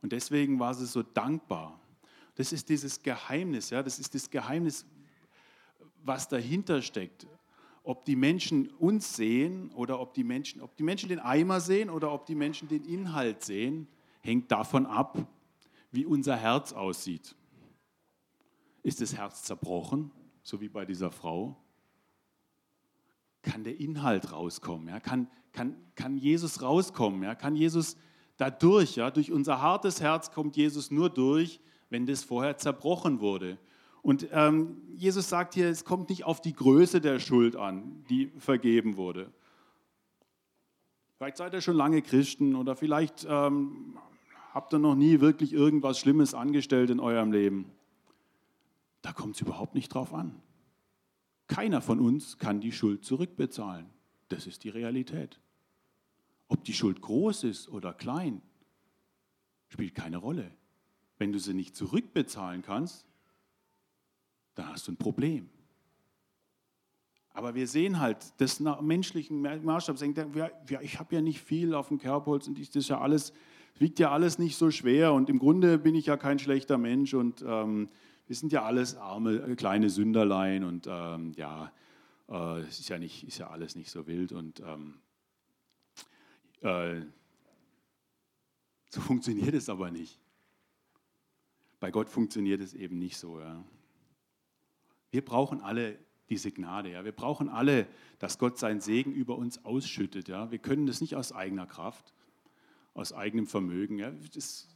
Und 0.02 0.12
deswegen 0.12 0.60
war 0.60 0.74
sie 0.74 0.86
so 0.86 1.02
dankbar. 1.02 1.80
Das 2.36 2.52
ist 2.52 2.70
dieses 2.70 3.02
Geheimnis, 3.02 3.70
ja, 3.70 3.82
das 3.82 4.00
ist 4.00 4.14
das 4.14 4.30
Geheimnis, 4.30 4.86
was 6.04 6.28
dahinter 6.28 6.82
steckt. 6.82 7.26
Ob 7.84 8.06
die 8.06 8.16
Menschen 8.16 8.68
uns 8.72 9.16
sehen 9.16 9.72
oder 9.72 10.00
ob 10.00 10.14
die 10.14 10.24
Menschen, 10.24 10.62
ob 10.62 10.76
die 10.78 10.84
Menschen 10.84 11.10
den 11.10 11.20
Eimer 11.20 11.60
sehen 11.60 11.90
oder 11.90 12.12
ob 12.12 12.26
die 12.26 12.36
Menschen 12.36 12.68
den 12.68 12.84
Inhalt 12.86 13.44
sehen, 13.44 13.88
hängt 14.24 14.52
davon 14.52 14.88
ab, 14.88 15.18
wie 15.92 16.06
unser 16.06 16.36
Herz 16.36 16.74
aussieht. 16.74 17.36
Ist 18.82 19.00
das 19.00 19.16
Herz 19.16 19.44
zerbrochen, 19.44 20.12
so 20.42 20.60
wie 20.60 20.70
bei 20.70 20.86
dieser 20.86 21.12
Frau? 21.12 21.56
kann 23.44 23.64
der 23.64 23.80
Inhalt 23.80 24.32
rauskommen, 24.32 24.88
ja? 24.88 25.00
kann, 25.00 25.28
kann, 25.52 25.76
kann 25.96 26.18
Jesus 26.18 26.62
rauskommen, 26.62 27.22
ja? 27.22 27.36
kann 27.36 27.56
Jesus 27.56 27.98
dadurch, 28.38 28.96
ja? 28.96 29.12
durch 29.12 29.32
unser 29.32 29.62
hartes 29.62 30.02
Herz 30.02 30.32
kommt 30.32 30.58
Jesus 30.58 30.90
nur 30.90 31.10
durch, 31.10 31.60
wenn 31.90 32.08
das 32.08 32.24
vorher 32.24 32.58
zerbrochen 32.58 33.20
wurde. 33.20 33.60
Und 34.02 34.28
ähm, 34.32 34.82
Jesus 34.96 35.30
sagt 35.30 35.54
hier, 35.54 35.70
es 35.70 35.86
kommt 35.86 36.10
nicht 36.10 36.24
auf 36.24 36.42
die 36.42 36.54
Größe 36.54 37.00
der 37.00 37.20
Schuld 37.20 37.56
an, 37.56 38.04
die 38.10 38.32
vergeben 38.38 38.98
wurde. 38.98 39.32
Vielleicht 41.18 41.38
seid 41.38 41.54
ihr 41.54 41.62
schon 41.62 41.78
lange 41.78 42.02
Christen 42.02 42.56
oder 42.56 42.76
vielleicht 42.76 43.26
ähm, 43.30 43.98
habt 44.54 44.74
ihr 44.74 44.80
noch 44.80 44.96
nie 44.96 45.20
wirklich 45.20 45.52
irgendwas 45.52 46.00
Schlimmes 46.00 46.34
angestellt 46.34 46.92
in 46.92 47.00
eurem 47.00 47.32
Leben. 47.32 47.72
Da 49.02 49.12
kommt 49.12 49.36
es 49.36 49.42
überhaupt 49.42 49.74
nicht 49.74 49.90
drauf 49.90 50.14
an. 50.14 50.42
Keiner 51.48 51.82
von 51.82 52.00
uns 52.00 52.38
kann 52.38 52.62
die 52.62 52.72
Schuld 52.72 53.04
zurückbezahlen. 53.04 53.88
Das 54.30 54.48
ist 54.48 54.64
die 54.64 54.70
Realität. 54.70 55.40
Ob 56.48 56.64
die 56.64 56.74
Schuld 56.74 57.02
groß 57.02 57.46
ist 57.46 57.68
oder 57.68 57.94
klein, 57.94 58.42
spielt 59.70 59.96
keine 59.96 60.18
Rolle. 60.18 60.52
Wenn 61.18 61.32
du 61.32 61.40
sie 61.40 61.54
nicht 61.54 61.76
zurückbezahlen 61.76 62.62
kannst, 62.62 63.08
dann 64.56 64.70
hast 64.70 64.88
du 64.88 64.92
ein 64.92 64.98
Problem. 64.98 65.50
Aber 67.32 67.56
wir 67.56 67.68
sehen 67.68 68.00
halt, 68.00 68.40
das 68.40 68.60
nach 68.60 68.82
menschlichen 68.82 69.42
Maßstab, 69.42 69.98
ja, 70.36 70.82
ich 70.82 71.00
habe 71.00 71.16
ja 71.16 71.22
nicht 71.22 71.42
viel 71.42 71.74
auf 71.74 71.88
dem 71.88 71.98
Kerbholz 71.98 72.48
und 72.48 72.60
das 72.60 72.76
ist 72.76 72.90
ja 72.90 73.02
alles, 73.02 73.34
wiegt 73.80 74.00
ja 74.00 74.12
alles 74.12 74.40
nicht 74.40 74.56
so 74.56 74.72
schwer 74.72 75.14
und 75.14 75.30
im 75.30 75.40
Grunde 75.40 75.78
bin 75.78 75.96
ich 75.96 76.06
ja 76.06 76.18
kein 76.18 76.40
schlechter 76.40 76.78
Mensch 76.78 77.14
und 77.14 77.44
ähm, 77.48 77.90
wir 78.28 78.36
sind 78.36 78.52
ja 78.52 78.64
alles 78.64 78.96
arme, 78.96 79.36
äh, 79.36 79.56
kleine 79.56 79.90
Sünderlein 79.90 80.64
und 80.64 80.88
ähm, 80.90 81.34
ja, 81.36 81.72
äh, 82.30 82.60
es 82.62 82.80
ist 82.80 82.90
ja, 82.90 82.98
ist 82.98 83.38
ja 83.38 83.50
alles 83.50 83.76
nicht 83.76 83.92
so 83.92 84.08
wild 84.08 84.32
und 84.32 84.62
ähm, 84.62 84.96
äh, 86.62 87.02
so 88.90 89.02
funktioniert 89.02 89.54
es 89.54 89.70
aber 89.70 89.92
nicht. 89.92 90.20
Bei 91.80 91.92
Gott 91.92 92.10
funktioniert 92.10 92.62
es 92.62 92.74
eben 92.74 92.98
nicht 92.98 93.18
so. 93.18 93.40
Ja. 93.40 93.64
Wir 95.12 95.26
brauchen 95.26 95.62
alle 95.62 96.00
diese 96.30 96.52
Gnade. 96.52 96.92
Ja. 96.92 97.04
Wir 97.04 97.12
brauchen 97.12 97.50
alle, 97.50 97.88
dass 98.20 98.40
Gott 98.40 98.58
seinen 98.58 98.80
Segen 98.80 99.12
über 99.12 99.38
uns 99.38 99.66
ausschüttet. 99.66 100.30
Ja. 100.30 100.50
Wir 100.50 100.60
können 100.60 100.86
das 100.86 101.02
nicht 101.02 101.16
aus 101.16 101.34
eigener 101.34 101.66
Kraft, 101.68 102.14
aus 102.94 103.14
eigenem 103.14 103.48
Vermögen. 103.48 104.00
Ja. 104.00 104.12
Das 104.34 104.74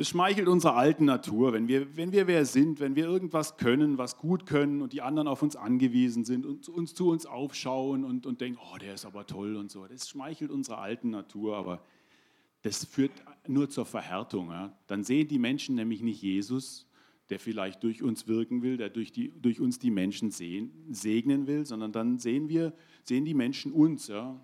das 0.00 0.08
schmeichelt 0.08 0.48
unserer 0.48 0.76
alten 0.76 1.04
Natur, 1.04 1.52
wenn 1.52 1.68
wir, 1.68 1.94
wenn 1.94 2.10
wir 2.10 2.26
wer 2.26 2.46
sind, 2.46 2.80
wenn 2.80 2.96
wir 2.96 3.04
irgendwas 3.04 3.58
können, 3.58 3.98
was 3.98 4.16
gut 4.16 4.46
können 4.46 4.80
und 4.80 4.94
die 4.94 5.02
anderen 5.02 5.28
auf 5.28 5.42
uns 5.42 5.56
angewiesen 5.56 6.24
sind 6.24 6.46
und 6.46 6.70
uns 6.70 6.94
zu 6.94 7.10
uns 7.10 7.26
aufschauen 7.26 8.04
und, 8.04 8.24
und 8.24 8.40
denken, 8.40 8.58
oh, 8.72 8.78
der 8.78 8.94
ist 8.94 9.04
aber 9.04 9.26
toll 9.26 9.56
und 9.56 9.70
so. 9.70 9.86
Das 9.86 10.08
schmeichelt 10.08 10.50
unserer 10.50 10.78
alten 10.78 11.10
Natur, 11.10 11.54
aber 11.54 11.84
das 12.62 12.86
führt 12.86 13.12
nur 13.46 13.68
zur 13.68 13.84
Verhärtung. 13.84 14.48
Ja. 14.48 14.74
Dann 14.86 15.04
sehen 15.04 15.28
die 15.28 15.38
Menschen 15.38 15.74
nämlich 15.74 16.00
nicht 16.00 16.22
Jesus, 16.22 16.86
der 17.28 17.38
vielleicht 17.38 17.82
durch 17.82 18.02
uns 18.02 18.26
wirken 18.26 18.62
will, 18.62 18.78
der 18.78 18.88
durch, 18.88 19.12
die, 19.12 19.38
durch 19.38 19.60
uns 19.60 19.78
die 19.78 19.90
Menschen 19.90 20.30
sehen, 20.30 20.72
segnen 20.88 21.46
will, 21.46 21.66
sondern 21.66 21.92
dann 21.92 22.18
sehen 22.18 22.48
wir, 22.48 22.72
sehen 23.04 23.26
die 23.26 23.34
Menschen 23.34 23.70
uns. 23.70 24.06
Ja. 24.06 24.40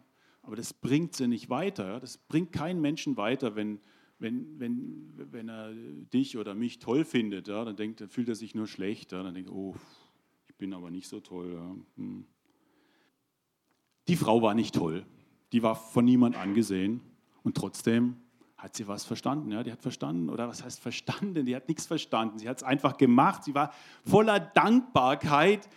Aber 0.47 0.55
das 0.55 0.73
bringt 0.73 1.17
sie 1.17 1.27
nicht 1.27 1.51
weiter. 1.51 1.99
Das 1.99 2.19
bringt 2.19 2.53
keinen 2.53 2.81
Menschen 2.81 3.17
weiter, 3.17 3.57
wenn, 3.57 3.81
wenn, 4.21 4.61
wenn, 4.61 5.13
wenn 5.17 5.49
er 5.49 5.73
dich 5.75 6.39
oder 6.39 6.55
mich 6.55 6.79
toll 6.79 7.05
findet, 7.05 7.49
ja, 7.49 7.65
dann, 7.65 7.75
denkt, 7.75 8.01
dann 8.01 8.09
fühlt 8.09 8.29
er 8.29 8.37
sich 8.37 8.55
nur 8.55 8.69
schlecht. 8.69 9.11
Ja, 9.11 9.25
dann 9.25 9.35
denkt 9.35 9.51
er, 9.51 9.57
oh, 9.57 9.75
ich 10.47 10.55
bin 10.55 10.73
aber 10.73 10.93
nicht 10.93 11.09
so 11.09 11.19
toll. 11.19 11.53
Ja. 11.53 11.77
Hm. 11.97 12.27
Die 14.07 14.15
Frau 14.15 14.41
war 14.41 14.55
nicht 14.55 14.73
toll. 14.73 15.05
Die 15.51 15.65
war 15.65 15.75
von 15.75 16.05
niemand 16.05 16.37
angesehen. 16.37 17.01
Und 17.43 17.57
trotzdem 17.57 18.15
hat 18.57 18.77
sie 18.77 18.87
was 18.87 19.05
verstanden. 19.05 19.51
Ja? 19.51 19.65
Die 19.65 19.73
hat 19.73 19.83
verstanden, 19.83 20.31
oder 20.31 20.47
was 20.47 20.63
heißt 20.63 20.79
verstanden? 20.79 21.45
Die 21.45 21.57
hat 21.57 21.67
nichts 21.67 21.87
verstanden. 21.87 22.39
Sie 22.39 22.49
hat 22.49 22.59
es 22.59 22.63
einfach 22.63 22.99
gemacht. 22.99 23.43
Sie 23.43 23.55
war 23.57 23.75
voller 24.05 24.39
Dankbarkeit, 24.39 25.69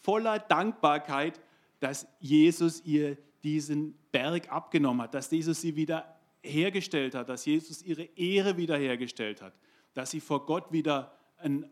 voller 0.00 0.38
Dankbarkeit, 0.38 1.38
dass 1.80 2.08
Jesus 2.18 2.82
ihr 2.86 3.18
diesen 3.46 3.94
Berg 4.16 4.50
abgenommen 4.50 5.02
hat, 5.02 5.12
dass 5.12 5.30
Jesus 5.30 5.60
sie 5.60 5.76
wieder 5.76 6.16
hergestellt 6.42 7.14
hat, 7.14 7.28
dass 7.28 7.44
Jesus 7.44 7.82
ihre 7.82 8.04
Ehre 8.16 8.56
wiederhergestellt 8.56 9.42
hat, 9.42 9.52
dass 9.92 10.10
sie 10.10 10.20
vor 10.20 10.46
Gott 10.46 10.72
wieder 10.72 11.18
ein, 11.36 11.70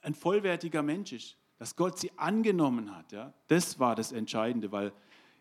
ein 0.00 0.14
vollwertiger 0.14 0.82
Mensch 0.82 1.12
ist, 1.12 1.36
dass 1.58 1.76
Gott 1.76 1.98
sie 1.98 2.10
angenommen 2.16 2.96
hat. 2.96 3.12
Ja? 3.12 3.34
Das 3.48 3.78
war 3.78 3.94
das 3.94 4.12
Entscheidende, 4.12 4.72
weil 4.72 4.90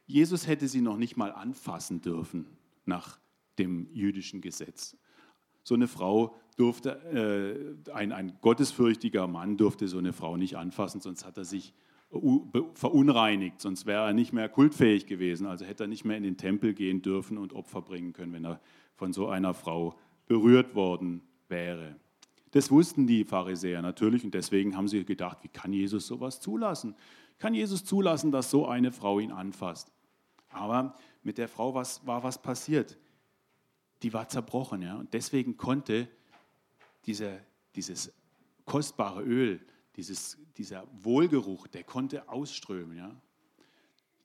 Jesus 0.08 0.46
hätte 0.46 0.68
sie 0.68 0.82
noch 0.82 0.98
nicht 0.98 1.16
mal 1.16 1.32
anfassen 1.32 2.02
dürfen 2.02 2.48
nach 2.84 3.18
dem 3.58 3.88
jüdischen 3.94 4.42
Gesetz. 4.42 4.98
So 5.64 5.76
eine 5.76 5.88
Frau 5.88 6.36
durfte, 6.58 7.78
äh, 7.88 7.92
ein, 7.94 8.12
ein 8.12 8.38
gottesfürchtiger 8.42 9.26
Mann 9.28 9.56
durfte 9.56 9.88
so 9.88 10.00
eine 10.00 10.12
Frau 10.12 10.36
nicht 10.36 10.58
anfassen, 10.58 11.00
sonst 11.00 11.24
hat 11.26 11.38
er 11.38 11.46
sich 11.46 11.74
verunreinigt, 12.74 13.62
sonst 13.62 13.86
wäre 13.86 14.08
er 14.08 14.14
nicht 14.14 14.34
mehr 14.34 14.50
kultfähig 14.50 15.06
gewesen. 15.06 15.48
Also 15.48 15.66
hätte 15.66 15.86
er 15.86 15.88
nicht 15.88 16.04
mehr 16.04 16.18
in 16.18 16.24
den 16.24 16.38
Tempel 16.38 16.74
gehen 16.74 17.02
dürfen 17.02 17.38
und 17.38 17.54
Opfer 17.54 17.82
bringen 17.82 18.14
können, 18.14 18.34
wenn 18.34 18.46
er 18.46 18.60
von 18.96 19.14
so 19.14 19.28
einer 19.30 19.54
Frau 19.54 19.96
berührt 20.28 20.76
worden 20.76 21.22
wäre. 21.48 21.96
Das 22.52 22.70
wussten 22.70 23.08
die 23.08 23.24
Pharisäer 23.24 23.82
natürlich 23.82 24.26
und 24.26 24.34
deswegen 24.34 24.76
haben 24.76 24.90
sie 24.90 25.06
gedacht, 25.06 25.38
wie 25.42 25.48
kann 25.48 25.72
Jesus 25.72 26.08
sowas 26.08 26.42
zulassen? 26.42 26.96
Kann 27.40 27.54
Jesus 27.54 27.86
zulassen, 27.86 28.32
dass 28.32 28.52
so 28.52 28.68
eine 28.68 28.92
Frau 28.92 29.20
ihn 29.20 29.32
anfasst? 29.32 29.92
Aber 30.50 30.96
mit 31.24 31.38
der 31.38 31.48
Frau 31.48 31.74
was, 31.74 32.06
war 32.06 32.24
was 32.24 32.42
passiert. 32.42 32.98
Die 34.04 34.12
war 34.12 34.28
zerbrochen. 34.28 34.82
Ja? 34.82 34.98
Und 34.98 35.14
deswegen 35.14 35.56
konnte 35.56 36.10
diese, 37.06 37.40
dieses 37.74 38.14
kostbare 38.66 39.24
Öl 39.24 39.62
dieses, 39.96 40.38
dieser 40.58 40.88
Wohlgeruch, 40.92 41.68
der 41.68 41.84
konnte 41.84 42.30
ausströmen. 42.30 42.98
Ja? 42.98 43.16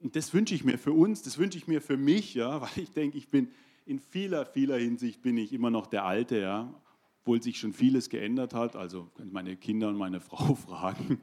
Und 0.00 0.16
das 0.16 0.32
wünsche 0.34 0.54
ich 0.54 0.64
mir 0.64 0.78
für 0.78 0.92
uns, 0.92 1.22
das 1.22 1.38
wünsche 1.38 1.58
ich 1.58 1.66
mir 1.66 1.80
für 1.80 1.96
mich, 1.96 2.34
ja, 2.34 2.60
weil 2.60 2.70
ich 2.76 2.92
denke, 2.92 3.18
ich 3.18 3.28
bin 3.28 3.48
in 3.86 3.98
vieler, 3.98 4.44
vieler 4.46 4.78
Hinsicht 4.78 5.22
bin 5.22 5.36
ich 5.36 5.52
immer 5.52 5.70
noch 5.70 5.86
der 5.86 6.04
Alte, 6.04 6.40
ja, 6.40 6.72
obwohl 7.20 7.42
sich 7.42 7.58
schon 7.58 7.72
vieles 7.72 8.08
geändert 8.08 8.54
hat. 8.54 8.76
Also 8.76 9.10
meine 9.30 9.56
Kinder 9.56 9.88
und 9.88 9.96
meine 9.96 10.20
Frau 10.20 10.54
fragen. 10.54 11.20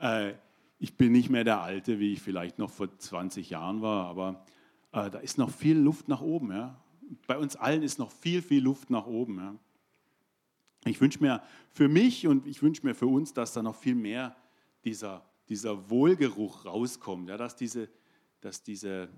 Äh, 0.00 0.34
ich 0.78 0.96
bin 0.96 1.12
nicht 1.12 1.30
mehr 1.30 1.44
der 1.44 1.62
Alte, 1.62 1.98
wie 1.98 2.12
ich 2.12 2.20
vielleicht 2.20 2.58
noch 2.58 2.70
vor 2.70 2.96
20 2.98 3.50
Jahren 3.50 3.80
war, 3.80 4.06
aber 4.06 4.44
äh, 4.92 5.10
da 5.10 5.18
ist 5.18 5.38
noch 5.38 5.50
viel 5.50 5.78
Luft 5.78 6.08
nach 6.08 6.20
oben. 6.20 6.52
Ja. 6.52 6.78
Bei 7.26 7.38
uns 7.38 7.56
allen 7.56 7.82
ist 7.82 7.98
noch 7.98 8.10
viel, 8.10 8.42
viel 8.42 8.62
Luft 8.62 8.90
nach 8.90 9.06
oben. 9.06 9.38
Ja. 9.38 9.54
Ich 10.84 11.00
wünsche 11.00 11.20
mir 11.20 11.42
für 11.72 11.88
mich 11.88 12.26
und 12.26 12.46
ich 12.46 12.62
wünsche 12.62 12.84
mir 12.84 12.94
für 12.94 13.06
uns, 13.06 13.32
dass 13.32 13.52
da 13.52 13.62
noch 13.62 13.76
viel 13.76 13.94
mehr 13.94 14.36
dieser, 14.84 15.24
dieser 15.48 15.88
Wohlgeruch 15.90 16.64
rauskommt, 16.64 17.28
ja, 17.28 17.36
dass, 17.36 17.56
diese, 17.56 17.88
dass 18.40 18.62
diese, 18.62 19.08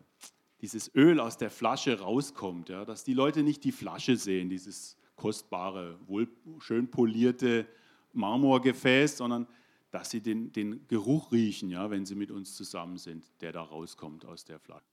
dieses 0.61 0.94
Öl 0.94 1.18
aus 1.18 1.38
der 1.38 1.50
Flasche 1.50 1.98
rauskommt, 1.98 2.68
ja, 2.68 2.85
dass 2.85 3.05
die 3.05 3.14
Leute 3.14 3.42
nicht 3.42 3.64
die 3.64 3.72
Flasche 3.72 4.16
sehen, 4.16 4.48
dieses 4.48 4.96
kostbare, 5.16 5.98
wohl 6.07 6.29
schön 6.61 6.88
polierte 6.90 7.66
Marmorgefäß, 8.12 9.16
sondern 9.16 9.46
dass 9.90 10.11
sie 10.11 10.20
den, 10.20 10.52
den 10.52 10.87
Geruch 10.88 11.33
riechen, 11.33 11.70
ja, 11.70 11.90
wenn 11.90 12.07
sie 12.07 12.14
mit 12.14 12.31
uns 12.31 12.55
zusammen 12.55 12.98
sind, 12.98 13.24
der 13.40 13.52
da 13.52 13.62
rauskommt 13.62 14.24
aus 14.24 14.44
der 14.44 14.59
Flasche. 14.59 14.85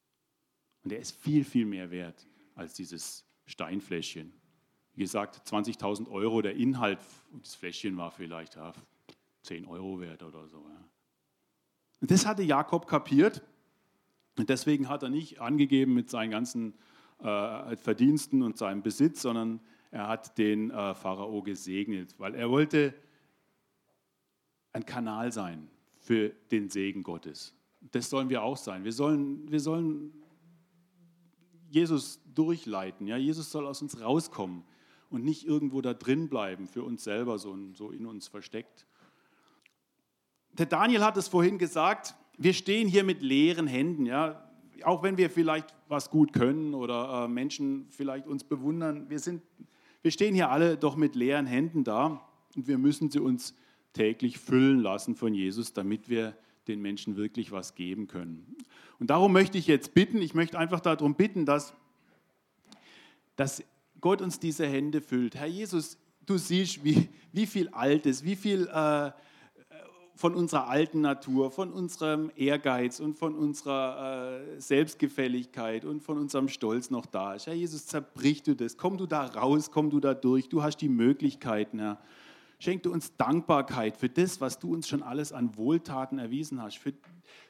Und 0.83 0.91
der 0.91 0.99
ist 0.99 1.15
viel, 1.15 1.43
viel 1.43 1.65
mehr 1.65 1.91
wert 1.91 2.27
als 2.55 2.73
dieses 2.73 3.25
Steinfläschchen. 3.45 4.33
Wie 4.95 5.03
gesagt, 5.03 5.41
20.000 5.47 6.09
Euro, 6.09 6.41
der 6.41 6.55
Inhalt 6.55 6.99
des 7.33 7.55
Fläschchen 7.55 7.97
war 7.97 8.11
vielleicht 8.11 8.55
ja, 8.55 8.73
10 9.43 9.65
Euro 9.65 9.99
wert 9.99 10.21
oder 10.21 10.47
so. 10.47 10.57
Ja. 10.57 10.83
Das 12.01 12.25
hatte 12.25 12.43
Jakob 12.43 12.87
kapiert 12.87 13.41
und 14.37 14.49
deswegen 14.49 14.89
hat 14.89 15.03
er 15.03 15.09
nicht 15.09 15.41
angegeben 15.41 15.93
mit 15.93 16.09
seinen 16.09 16.31
ganzen 16.31 16.75
äh, 17.19 17.75
Verdiensten 17.75 18.43
und 18.43 18.57
seinem 18.57 18.83
Besitz, 18.83 19.21
sondern 19.21 19.61
er 19.89 20.07
hat 20.07 20.37
den 20.37 20.69
äh, 20.69 20.93
Pharao 20.93 21.41
gesegnet, 21.41 22.15
weil 22.19 22.35
er 22.35 22.49
wollte 22.49 22.93
ein 24.73 24.85
Kanal 24.85 25.31
sein 25.31 25.69
für 25.99 26.29
den 26.51 26.69
Segen 26.69 27.03
Gottes. 27.03 27.55
Das 27.79 28.09
sollen 28.09 28.29
wir 28.29 28.43
auch 28.43 28.57
sein. 28.57 28.83
Wir 28.83 28.91
sollen, 28.91 29.51
wir 29.51 29.59
sollen 29.59 30.13
Jesus 31.69 32.21
durchleiten. 32.33 33.07
Ja? 33.07 33.17
Jesus 33.17 33.51
soll 33.51 33.65
aus 33.65 33.81
uns 33.81 33.99
rauskommen 33.99 34.63
und 35.13 35.23
nicht 35.23 35.45
irgendwo 35.45 35.81
da 35.81 35.93
drin 35.93 36.27
bleiben, 36.27 36.67
für 36.67 36.83
uns 36.83 37.03
selber, 37.03 37.37
so, 37.37 37.55
so 37.73 37.91
in 37.91 38.07
uns 38.07 38.27
versteckt. 38.27 38.87
Der 40.53 40.65
Daniel 40.65 41.03
hat 41.03 41.17
es 41.17 41.27
vorhin 41.27 41.59
gesagt, 41.59 42.15
wir 42.37 42.53
stehen 42.53 42.87
hier 42.87 43.03
mit 43.03 43.21
leeren 43.21 43.67
Händen. 43.67 44.07
Ja? 44.07 44.49
Auch 44.83 45.03
wenn 45.03 45.17
wir 45.17 45.29
vielleicht 45.29 45.75
was 45.87 46.09
gut 46.09 46.33
können 46.33 46.73
oder 46.73 47.25
äh, 47.25 47.27
Menschen 47.27 47.85
vielleicht 47.91 48.25
uns 48.25 48.43
bewundern, 48.43 49.07
wir, 49.09 49.19
sind, 49.19 49.43
wir 50.01 50.09
stehen 50.09 50.33
hier 50.33 50.49
alle 50.49 50.77
doch 50.77 50.95
mit 50.95 51.15
leeren 51.15 51.45
Händen 51.45 51.83
da 51.83 52.27
und 52.55 52.67
wir 52.67 52.79
müssen 52.79 53.11
sie 53.11 53.19
uns 53.19 53.55
täglich 53.93 54.39
füllen 54.39 54.79
lassen 54.79 55.15
von 55.15 55.35
Jesus, 55.35 55.73
damit 55.73 56.09
wir 56.09 56.35
den 56.67 56.81
Menschen 56.81 57.17
wirklich 57.17 57.51
was 57.51 57.75
geben 57.75 58.07
können. 58.07 58.55
Und 58.99 59.11
darum 59.11 59.31
möchte 59.31 59.59
ich 59.59 59.67
jetzt 59.67 59.93
bitten, 59.93 60.21
ich 60.23 60.33
möchte 60.33 60.57
einfach 60.57 60.79
darum 60.79 61.13
bitten, 61.13 61.45
dass, 61.45 61.75
dass 63.35 63.63
Gott 64.03 64.21
uns 64.21 64.37
diese 64.37 64.67
Hände 64.67 64.99
füllt. 64.99 65.35
Herr 65.35 65.47
Jesus, 65.47 65.97
du 66.25 66.37
siehst, 66.37 66.83
wie, 66.83 67.07
wie 67.31 67.45
viel 67.45 67.69
Altes, 67.69 68.25
wie 68.25 68.35
viel 68.35 68.67
äh, 68.67 69.11
von 70.13 70.35
unserer 70.35 70.67
alten 70.67 70.99
Natur, 70.99 71.51
von 71.51 71.71
unserem 71.71 72.29
Ehrgeiz 72.35 72.99
und 72.99 73.17
von 73.17 73.33
unserer 73.33 74.41
äh, 74.41 74.59
Selbstgefälligkeit 74.59 75.85
und 75.85 76.03
von 76.03 76.17
unserem 76.17 76.49
Stolz 76.49 76.89
noch 76.89 77.05
da 77.05 77.35
ist. 77.35 77.47
Herr 77.47 77.53
Jesus, 77.53 77.85
zerbrich 77.85 78.43
du 78.43 78.57
das. 78.57 78.75
Komm 78.75 78.97
du 78.97 79.05
da 79.05 79.23
raus, 79.25 79.71
komm 79.71 79.89
du 79.89 80.01
da 80.01 80.13
durch. 80.13 80.49
Du 80.49 80.63
hast 80.63 80.81
die 80.81 80.89
Möglichkeiten, 80.89 81.79
Herr. 81.79 81.97
Schenk 82.59 82.83
du 82.83 82.91
uns 82.91 83.15
Dankbarkeit 83.15 83.95
für 83.95 84.09
das, 84.09 84.41
was 84.41 84.59
du 84.59 84.73
uns 84.73 84.89
schon 84.89 85.01
alles 85.01 85.31
an 85.31 85.55
Wohltaten 85.55 86.19
erwiesen 86.19 86.61
hast, 86.61 86.77
für, 86.77 86.91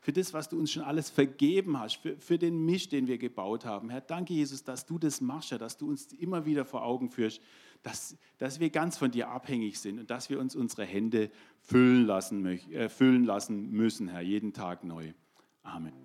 für 0.02 0.14
das, 0.14 0.34
was 0.34 0.50
du 0.50 0.60
uns 0.60 0.72
schon 0.72 0.84
alles 0.84 1.10
vergeben 1.10 1.80
hast, 1.80 1.98
für, 1.98 2.18
für 2.18 2.38
den 2.38 2.66
Misch, 2.66 2.90
den 2.90 3.08
wir 3.08 3.18
gebaut 3.18 3.66
haben. 3.66 3.90
Herr, 3.90 4.02
danke 4.02 4.34
Jesus, 4.34 4.64
dass 4.64 4.86
du 4.86 5.00
das 5.00 5.22
machst, 5.22 5.52
dass 5.52 5.78
du 5.78 5.90
uns 5.90 6.12
immer 6.14 6.46
wieder 6.46 6.66
vor 6.66 6.84
Augen 6.84 7.10
führst, 7.10 7.42
dass, 7.84 8.18
dass 8.38 8.60
wir 8.60 8.70
ganz 8.70 8.98
von 8.98 9.12
dir 9.12 9.30
abhängig 9.30 9.80
sind 9.80 10.00
und 10.00 10.10
dass 10.10 10.30
wir 10.30 10.40
uns 10.40 10.56
unsere 10.56 10.86
Hände 10.86 11.30
füllen 11.60 12.06
lassen, 12.06 12.46
äh, 12.46 12.90
füllen 12.90 13.26
lassen 13.26 13.72
müssen, 13.72 14.08
Herr, 14.08 14.22
jeden 14.22 14.54
Tag 14.54 14.84
neu. 14.84 15.14
Amen. 15.64 16.03